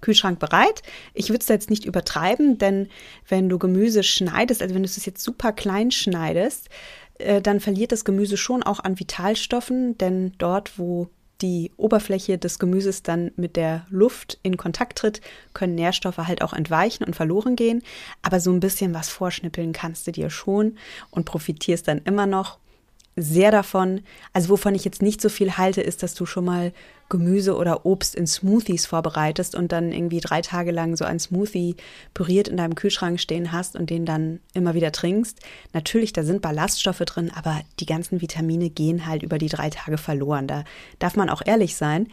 Kühlschrank 0.01 0.39
bereit. 0.39 0.81
Ich 1.13 1.29
würde 1.29 1.41
es 1.41 1.47
jetzt 1.47 1.69
nicht 1.69 1.85
übertreiben, 1.85 2.57
denn 2.57 2.89
wenn 3.27 3.49
du 3.49 3.57
Gemüse 3.59 4.03
schneidest, 4.03 4.61
also 4.61 4.75
wenn 4.75 4.83
du 4.83 4.87
es 4.87 5.05
jetzt 5.05 5.23
super 5.23 5.51
klein 5.51 5.91
schneidest, 5.91 6.69
äh, 7.19 7.41
dann 7.41 7.59
verliert 7.59 7.91
das 7.91 8.05
Gemüse 8.05 8.37
schon 8.37 8.63
auch 8.63 8.79
an 8.79 8.99
Vitalstoffen, 8.99 9.97
denn 9.97 10.33
dort, 10.37 10.77
wo 10.79 11.09
die 11.41 11.71
Oberfläche 11.77 12.37
des 12.37 12.59
Gemüses 12.59 13.03
dann 13.03 13.31
mit 13.37 13.55
der 13.55 13.85
Luft 13.89 14.39
in 14.43 14.57
Kontakt 14.57 14.97
tritt, 14.97 15.21
können 15.53 15.75
Nährstoffe 15.75 16.17
halt 16.17 16.41
auch 16.41 16.53
entweichen 16.53 17.05
und 17.05 17.15
verloren 17.15 17.55
gehen. 17.55 17.81
Aber 18.21 18.39
so 18.39 18.51
ein 18.51 18.59
bisschen 18.59 18.93
was 18.93 19.09
vorschnippeln 19.09 19.71
kannst 19.71 20.05
du 20.07 20.11
dir 20.11 20.29
schon 20.29 20.77
und 21.11 21.25
profitierst 21.25 21.87
dann 21.87 21.99
immer 21.99 22.25
noch 22.25 22.59
sehr 23.15 23.51
davon. 23.51 24.01
Also 24.33 24.49
wovon 24.49 24.75
ich 24.75 24.85
jetzt 24.85 25.01
nicht 25.01 25.21
so 25.21 25.29
viel 25.29 25.57
halte, 25.57 25.81
ist, 25.81 26.03
dass 26.03 26.13
du 26.13 26.25
schon 26.25 26.45
mal 26.45 26.71
Gemüse 27.09 27.55
oder 27.55 27.85
Obst 27.85 28.15
in 28.15 28.27
Smoothies 28.27 28.85
vorbereitest 28.85 29.55
und 29.55 29.71
dann 29.71 29.91
irgendwie 29.91 30.19
drei 30.19 30.41
Tage 30.41 30.71
lang 30.71 30.95
so 30.95 31.05
ein 31.05 31.19
Smoothie 31.19 31.75
püriert 32.13 32.47
in 32.47 32.57
deinem 32.57 32.75
Kühlschrank 32.75 33.19
stehen 33.19 33.51
hast 33.51 33.75
und 33.75 33.89
den 33.89 34.05
dann 34.05 34.39
immer 34.53 34.75
wieder 34.75 34.91
trinkst. 34.91 35.39
Natürlich, 35.73 36.13
da 36.13 36.23
sind 36.23 36.41
Ballaststoffe 36.41 36.99
drin, 36.99 37.31
aber 37.35 37.61
die 37.79 37.87
ganzen 37.87 38.21
Vitamine 38.21 38.69
gehen 38.69 39.07
halt 39.07 39.23
über 39.23 39.39
die 39.39 39.49
drei 39.49 39.69
Tage 39.69 39.97
verloren. 39.97 40.47
Da 40.47 40.63
darf 40.99 41.15
man 41.15 41.29
auch 41.29 41.41
ehrlich 41.43 41.75
sein. 41.75 42.07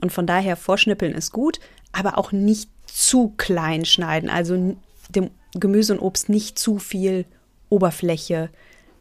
Und 0.00 0.12
von 0.12 0.26
daher 0.26 0.56
vorschnippeln 0.56 1.14
ist 1.14 1.32
gut, 1.32 1.60
aber 1.92 2.18
auch 2.18 2.32
nicht 2.32 2.68
zu 2.86 3.32
klein 3.36 3.84
schneiden. 3.84 4.28
Also 4.28 4.76
dem 5.08 5.30
Gemüse 5.54 5.94
und 5.94 6.00
Obst 6.00 6.28
nicht 6.28 6.58
zu 6.58 6.78
viel 6.78 7.24
Oberfläche 7.70 8.50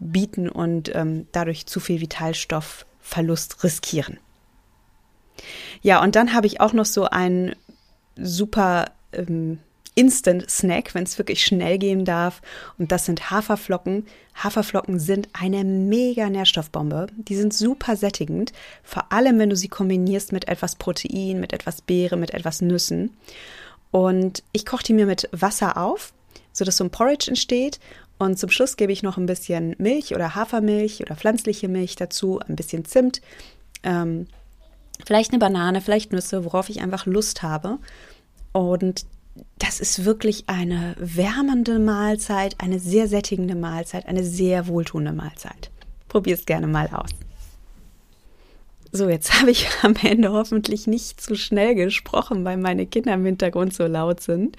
bieten 0.01 0.49
und 0.49 0.93
ähm, 0.95 1.27
dadurch 1.31 1.67
zu 1.67 1.79
viel 1.79 2.01
Vitalstoffverlust 2.01 3.63
riskieren. 3.63 4.19
Ja, 5.81 6.01
und 6.03 6.15
dann 6.15 6.33
habe 6.33 6.47
ich 6.47 6.59
auch 6.59 6.73
noch 6.73 6.85
so 6.85 7.05
einen 7.05 7.55
super 8.15 8.91
ähm, 9.13 9.59
Instant-Snack, 9.95 10.95
wenn 10.95 11.03
es 11.03 11.17
wirklich 11.17 11.43
schnell 11.43 11.77
gehen 11.77 12.05
darf. 12.05 12.41
Und 12.77 12.91
das 12.91 13.05
sind 13.05 13.29
Haferflocken. 13.29 14.05
Haferflocken 14.35 14.99
sind 14.99 15.29
eine 15.33 15.63
mega 15.63 16.29
Nährstoffbombe. 16.29 17.07
Die 17.15 17.35
sind 17.35 17.53
super 17.53 17.95
sättigend, 17.95 18.53
vor 18.83 19.11
allem 19.11 19.37
wenn 19.39 19.49
du 19.49 19.55
sie 19.55 19.67
kombinierst 19.67 20.31
mit 20.31 20.47
etwas 20.47 20.75
Protein, 20.75 21.39
mit 21.39 21.53
etwas 21.53 21.81
Beere, 21.81 22.17
mit 22.17 22.31
etwas 22.33 22.61
Nüssen. 22.61 23.11
Und 23.91 24.43
ich 24.53 24.65
koche 24.65 24.83
die 24.83 24.93
mir 24.93 25.05
mit 25.05 25.27
Wasser 25.33 25.75
auf, 25.77 26.13
sodass 26.53 26.77
so 26.77 26.85
ein 26.85 26.91
Porridge 26.91 27.27
entsteht. 27.27 27.79
Und 28.21 28.37
zum 28.37 28.51
Schluss 28.51 28.77
gebe 28.77 28.91
ich 28.91 29.01
noch 29.01 29.17
ein 29.17 29.25
bisschen 29.25 29.73
Milch 29.79 30.13
oder 30.13 30.35
Hafermilch 30.35 31.01
oder 31.01 31.15
pflanzliche 31.15 31.67
Milch 31.67 31.95
dazu, 31.95 32.39
ein 32.39 32.55
bisschen 32.55 32.85
Zimt, 32.85 33.19
ähm, 33.81 34.27
vielleicht 35.03 35.31
eine 35.31 35.39
Banane, 35.39 35.81
vielleicht 35.81 36.13
Nüsse, 36.13 36.45
worauf 36.45 36.69
ich 36.69 36.81
einfach 36.81 37.07
Lust 37.07 37.41
habe. 37.41 37.79
Und 38.51 39.07
das 39.57 39.79
ist 39.79 40.05
wirklich 40.05 40.43
eine 40.45 40.95
wärmende 40.99 41.79
Mahlzeit, 41.79 42.57
eine 42.59 42.77
sehr 42.77 43.07
sättigende 43.07 43.55
Mahlzeit, 43.55 44.05
eine 44.05 44.23
sehr 44.23 44.67
wohltuende 44.67 45.13
Mahlzeit. 45.13 45.71
Probier 46.07 46.35
es 46.35 46.45
gerne 46.45 46.67
mal 46.67 46.91
aus. 46.93 47.09
So, 48.91 49.09
jetzt 49.09 49.33
habe 49.41 49.49
ich 49.49 49.67
am 49.81 49.95
Ende 49.95 50.31
hoffentlich 50.31 50.85
nicht 50.85 51.19
zu 51.19 51.33
schnell 51.33 51.73
gesprochen, 51.73 52.45
weil 52.45 52.57
meine 52.57 52.85
Kinder 52.85 53.15
im 53.15 53.25
Hintergrund 53.25 53.73
so 53.73 53.87
laut 53.87 54.21
sind. 54.21 54.57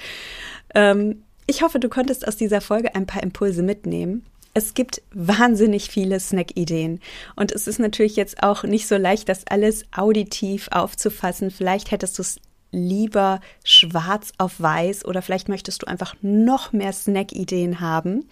Ähm, 0.74 1.22
ich 1.46 1.62
hoffe, 1.62 1.80
du 1.80 1.88
konntest 1.88 2.26
aus 2.26 2.36
dieser 2.36 2.60
Folge 2.60 2.94
ein 2.94 3.06
paar 3.06 3.22
Impulse 3.22 3.62
mitnehmen. 3.62 4.24
Es 4.54 4.74
gibt 4.74 5.00
wahnsinnig 5.12 5.88
viele 5.88 6.20
Snack-Ideen. 6.20 7.00
Und 7.36 7.52
es 7.52 7.66
ist 7.66 7.78
natürlich 7.78 8.16
jetzt 8.16 8.42
auch 8.42 8.64
nicht 8.64 8.86
so 8.86 8.96
leicht, 8.96 9.28
das 9.28 9.46
alles 9.46 9.86
auditiv 9.96 10.68
aufzufassen. 10.70 11.50
Vielleicht 11.50 11.90
hättest 11.90 12.18
du 12.18 12.22
es 12.22 12.38
lieber 12.70 13.40
schwarz 13.64 14.32
auf 14.38 14.60
weiß 14.60 15.04
oder 15.04 15.22
vielleicht 15.22 15.48
möchtest 15.48 15.82
du 15.82 15.86
einfach 15.86 16.14
noch 16.22 16.72
mehr 16.72 16.92
Snack-Ideen 16.92 17.80
haben. 17.80 18.28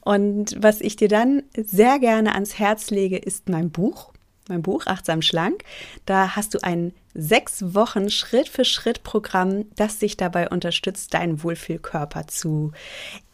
Und 0.00 0.56
was 0.60 0.80
ich 0.80 0.96
dir 0.96 1.08
dann 1.08 1.42
sehr 1.56 1.98
gerne 1.98 2.34
ans 2.34 2.58
Herz 2.58 2.90
lege, 2.90 3.18
ist 3.18 3.48
mein 3.48 3.70
Buch 3.70 4.11
mein 4.48 4.62
Buch 4.62 4.86
Achtsam 4.86 5.22
Schlank. 5.22 5.64
Da 6.06 6.36
hast 6.36 6.54
du 6.54 6.58
ein 6.62 6.92
sechs 7.14 7.74
Wochen 7.74 8.10
Schritt 8.10 8.48
für 8.48 8.64
Schritt 8.64 9.02
Programm, 9.02 9.66
das 9.76 9.98
dich 9.98 10.16
dabei 10.16 10.48
unterstützt, 10.48 11.14
deinen 11.14 11.42
Wohlfühlkörper 11.42 12.26
zu 12.26 12.72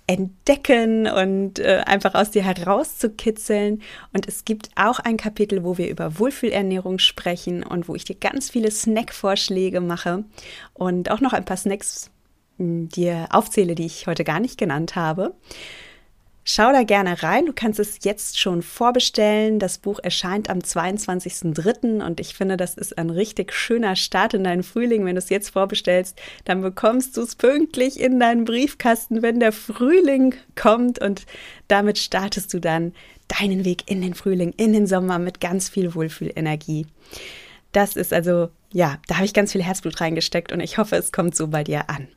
entdecken 0.08 1.06
und 1.06 1.58
äh, 1.58 1.82
einfach 1.84 2.14
aus 2.14 2.30
dir 2.30 2.42
herauszukitzeln. 2.42 3.82
Und 4.12 4.26
es 4.26 4.44
gibt 4.44 4.70
auch 4.74 4.98
ein 4.98 5.18
Kapitel, 5.18 5.62
wo 5.64 5.76
wir 5.76 5.88
über 5.88 6.18
Wohlfühlernährung 6.18 6.98
sprechen 6.98 7.62
und 7.62 7.88
wo 7.88 7.94
ich 7.94 8.04
dir 8.04 8.16
ganz 8.16 8.50
viele 8.50 8.70
Snackvorschläge 8.70 9.80
mache 9.80 10.24
und 10.72 11.10
auch 11.10 11.20
noch 11.20 11.34
ein 11.34 11.44
paar 11.44 11.58
Snacks 11.58 12.10
hm, 12.56 12.88
dir 12.88 13.26
aufzähle, 13.30 13.74
die 13.74 13.86
ich 13.86 14.06
heute 14.06 14.24
gar 14.24 14.40
nicht 14.40 14.58
genannt 14.58 14.96
habe. 14.96 15.34
Schau 16.50 16.72
da 16.72 16.82
gerne 16.82 17.22
rein. 17.22 17.44
Du 17.44 17.52
kannst 17.52 17.78
es 17.78 17.98
jetzt 18.04 18.40
schon 18.40 18.62
vorbestellen. 18.62 19.58
Das 19.58 19.76
Buch 19.76 19.98
erscheint 20.02 20.48
am 20.48 20.60
22.03. 20.60 22.02
und 22.02 22.20
ich 22.20 22.32
finde, 22.32 22.56
das 22.56 22.72
ist 22.72 22.96
ein 22.96 23.10
richtig 23.10 23.52
schöner 23.52 23.96
Start 23.96 24.32
in 24.32 24.44
deinen 24.44 24.62
Frühling. 24.62 25.04
Wenn 25.04 25.16
du 25.16 25.18
es 25.18 25.28
jetzt 25.28 25.50
vorbestellst, 25.50 26.18
dann 26.46 26.62
bekommst 26.62 27.18
du 27.18 27.20
es 27.20 27.36
pünktlich 27.36 28.00
in 28.00 28.18
deinen 28.18 28.46
Briefkasten, 28.46 29.20
wenn 29.20 29.40
der 29.40 29.52
Frühling 29.52 30.36
kommt 30.56 31.02
und 31.02 31.26
damit 31.68 31.98
startest 31.98 32.54
du 32.54 32.60
dann 32.60 32.94
deinen 33.38 33.66
Weg 33.66 33.82
in 33.90 34.00
den 34.00 34.14
Frühling, 34.14 34.54
in 34.56 34.72
den 34.72 34.86
Sommer 34.86 35.18
mit 35.18 35.42
ganz 35.42 35.68
viel 35.68 35.94
Wohlfühlenergie. 35.94 36.86
Das 37.72 37.94
ist 37.94 38.14
also, 38.14 38.48
ja, 38.72 38.96
da 39.06 39.16
habe 39.16 39.26
ich 39.26 39.34
ganz 39.34 39.52
viel 39.52 39.62
Herzblut 39.62 40.00
reingesteckt 40.00 40.50
und 40.50 40.60
ich 40.60 40.78
hoffe, 40.78 40.96
es 40.96 41.12
kommt 41.12 41.36
so 41.36 41.48
bei 41.48 41.62
dir 41.62 41.90
an. 41.90 42.08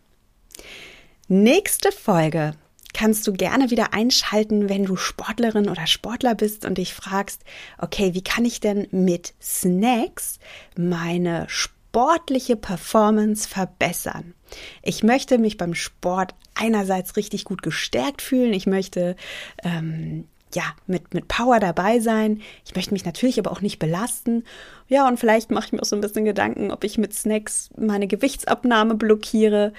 Nächste 1.28 1.92
Folge 1.92 2.54
kannst 2.94 3.28
du 3.28 3.34
gerne 3.34 3.70
wieder 3.72 3.94
einschalten, 3.94 4.70
wenn 4.70 4.86
du 4.86 4.96
Sportlerin 4.96 5.70
oder 5.70 5.88
Sportler 5.88 6.36
bist 6.36 6.66
und 6.66 6.78
dich 6.78 6.94
fragst, 6.94 7.44
okay, 7.78 8.14
wie 8.14 8.24
kann 8.24 8.46
ich 8.46 8.60
denn 8.60 8.88
mit 8.92 9.34
Snacks 9.42 10.40
meine 10.78 11.46
sportliche 11.48 12.56
Performance 12.56 13.48
verbessern? 13.48 14.34
Ich 14.82 15.04
möchte 15.04 15.38
mich 15.38 15.58
beim 15.58 15.74
Sport 15.74 16.36
einerseits 16.56 17.16
richtig 17.16 17.46
gut 17.46 17.62
gestärkt 17.62 18.22
fühlen. 18.22 18.54
Ich 18.54 18.68
möchte 18.68 19.16
ähm, 19.64 20.28
ja, 20.54 20.64
mit, 20.88 21.14
mit 21.14 21.28
Power 21.28 21.60
dabei 21.60 22.00
sein. 22.00 22.42
Ich 22.66 22.76
möchte 22.76 22.94
mich 22.94 23.06
natürlich 23.06 23.40
aber 23.40 23.52
auch 23.52 23.62
nicht 23.62 23.80
belasten. 23.80 24.44
Ja, 24.88 25.08
und 25.08 25.20
vielleicht 25.20 25.52
mache 25.52 25.68
ich 25.68 25.72
mir 25.72 25.82
auch 25.82 25.86
so 25.86 25.96
ein 25.96 26.02
bisschen 26.02 26.26
Gedanken, 26.26 26.72
ob 26.72 26.84
ich 26.84 26.98
mit 26.98 27.14
Snacks 27.14 27.70
meine 27.78 28.08
Gewichtsabnahme 28.08 28.96
blockiere. 28.96 29.74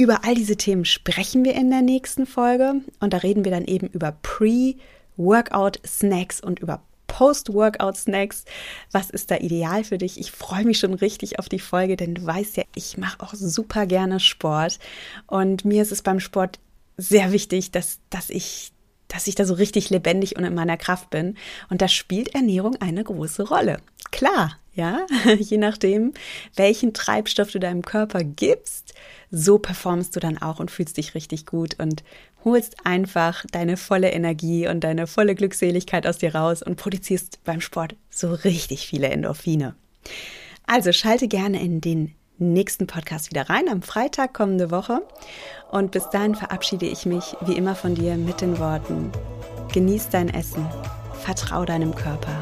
Über 0.00 0.24
all 0.24 0.36
diese 0.36 0.56
Themen 0.56 0.84
sprechen 0.84 1.44
wir 1.44 1.56
in 1.56 1.70
der 1.70 1.82
nächsten 1.82 2.24
Folge 2.24 2.82
und 3.00 3.12
da 3.12 3.16
reden 3.16 3.44
wir 3.44 3.50
dann 3.50 3.64
eben 3.64 3.88
über 3.88 4.12
Pre-Workout-Snacks 4.22 6.40
und 6.40 6.60
über 6.60 6.84
Post-Workout-Snacks. 7.08 8.44
Was 8.92 9.10
ist 9.10 9.32
da 9.32 9.38
ideal 9.38 9.82
für 9.82 9.98
dich? 9.98 10.20
Ich 10.20 10.30
freue 10.30 10.64
mich 10.64 10.78
schon 10.78 10.94
richtig 10.94 11.40
auf 11.40 11.48
die 11.48 11.58
Folge, 11.58 11.96
denn 11.96 12.14
du 12.14 12.24
weißt 12.24 12.58
ja, 12.58 12.64
ich 12.76 12.96
mache 12.96 13.20
auch 13.20 13.34
super 13.34 13.86
gerne 13.86 14.20
Sport 14.20 14.78
und 15.26 15.64
mir 15.64 15.82
ist 15.82 15.90
es 15.90 16.02
beim 16.02 16.20
Sport 16.20 16.60
sehr 16.96 17.32
wichtig, 17.32 17.72
dass, 17.72 17.98
dass 18.08 18.30
ich 18.30 18.70
dass 19.08 19.26
ich 19.26 19.34
da 19.34 19.44
so 19.44 19.54
richtig 19.54 19.90
lebendig 19.90 20.36
und 20.36 20.44
in 20.44 20.54
meiner 20.54 20.76
Kraft 20.76 21.10
bin. 21.10 21.36
Und 21.70 21.82
da 21.82 21.88
spielt 21.88 22.34
Ernährung 22.34 22.76
eine 22.80 23.02
große 23.02 23.48
Rolle. 23.48 23.78
Klar, 24.10 24.56
ja, 24.74 25.06
je 25.38 25.58
nachdem, 25.58 26.14
welchen 26.54 26.94
Treibstoff 26.94 27.50
du 27.50 27.58
deinem 27.58 27.82
Körper 27.82 28.22
gibst, 28.22 28.94
so 29.30 29.58
performst 29.58 30.14
du 30.14 30.20
dann 30.20 30.38
auch 30.38 30.60
und 30.60 30.70
fühlst 30.70 30.96
dich 30.96 31.14
richtig 31.14 31.46
gut 31.46 31.78
und 31.78 32.04
holst 32.44 32.86
einfach 32.86 33.44
deine 33.50 33.76
volle 33.76 34.10
Energie 34.10 34.68
und 34.68 34.80
deine 34.80 35.06
volle 35.06 35.34
Glückseligkeit 35.34 36.06
aus 36.06 36.18
dir 36.18 36.34
raus 36.34 36.62
und 36.62 36.76
produzierst 36.76 37.42
beim 37.44 37.60
Sport 37.60 37.96
so 38.10 38.32
richtig 38.32 38.86
viele 38.86 39.08
Endorphine. 39.08 39.74
Also 40.66 40.92
schalte 40.92 41.28
gerne 41.28 41.60
in 41.60 41.80
den 41.80 42.14
nächsten 42.38 42.86
Podcast 42.86 43.30
wieder 43.30 43.48
rein 43.48 43.68
am 43.68 43.82
Freitag 43.82 44.34
kommende 44.34 44.70
Woche. 44.70 45.02
Und 45.70 45.90
bis 45.90 46.08
dahin 46.10 46.34
verabschiede 46.34 46.86
ich 46.86 47.06
mich 47.06 47.36
wie 47.42 47.56
immer 47.56 47.74
von 47.74 47.94
dir 47.94 48.16
mit 48.16 48.40
den 48.40 48.58
Worten: 48.58 49.12
Genieß 49.72 50.08
dein 50.10 50.28
Essen, 50.28 50.66
vertrau 51.22 51.64
deinem 51.64 51.94
Körper, 51.94 52.36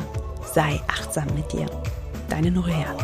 sei 0.55 0.81
achtsam 0.87 1.27
mit 1.35 1.53
dir. 1.53 1.67
Deine 2.29 2.51
Norea. 2.51 2.97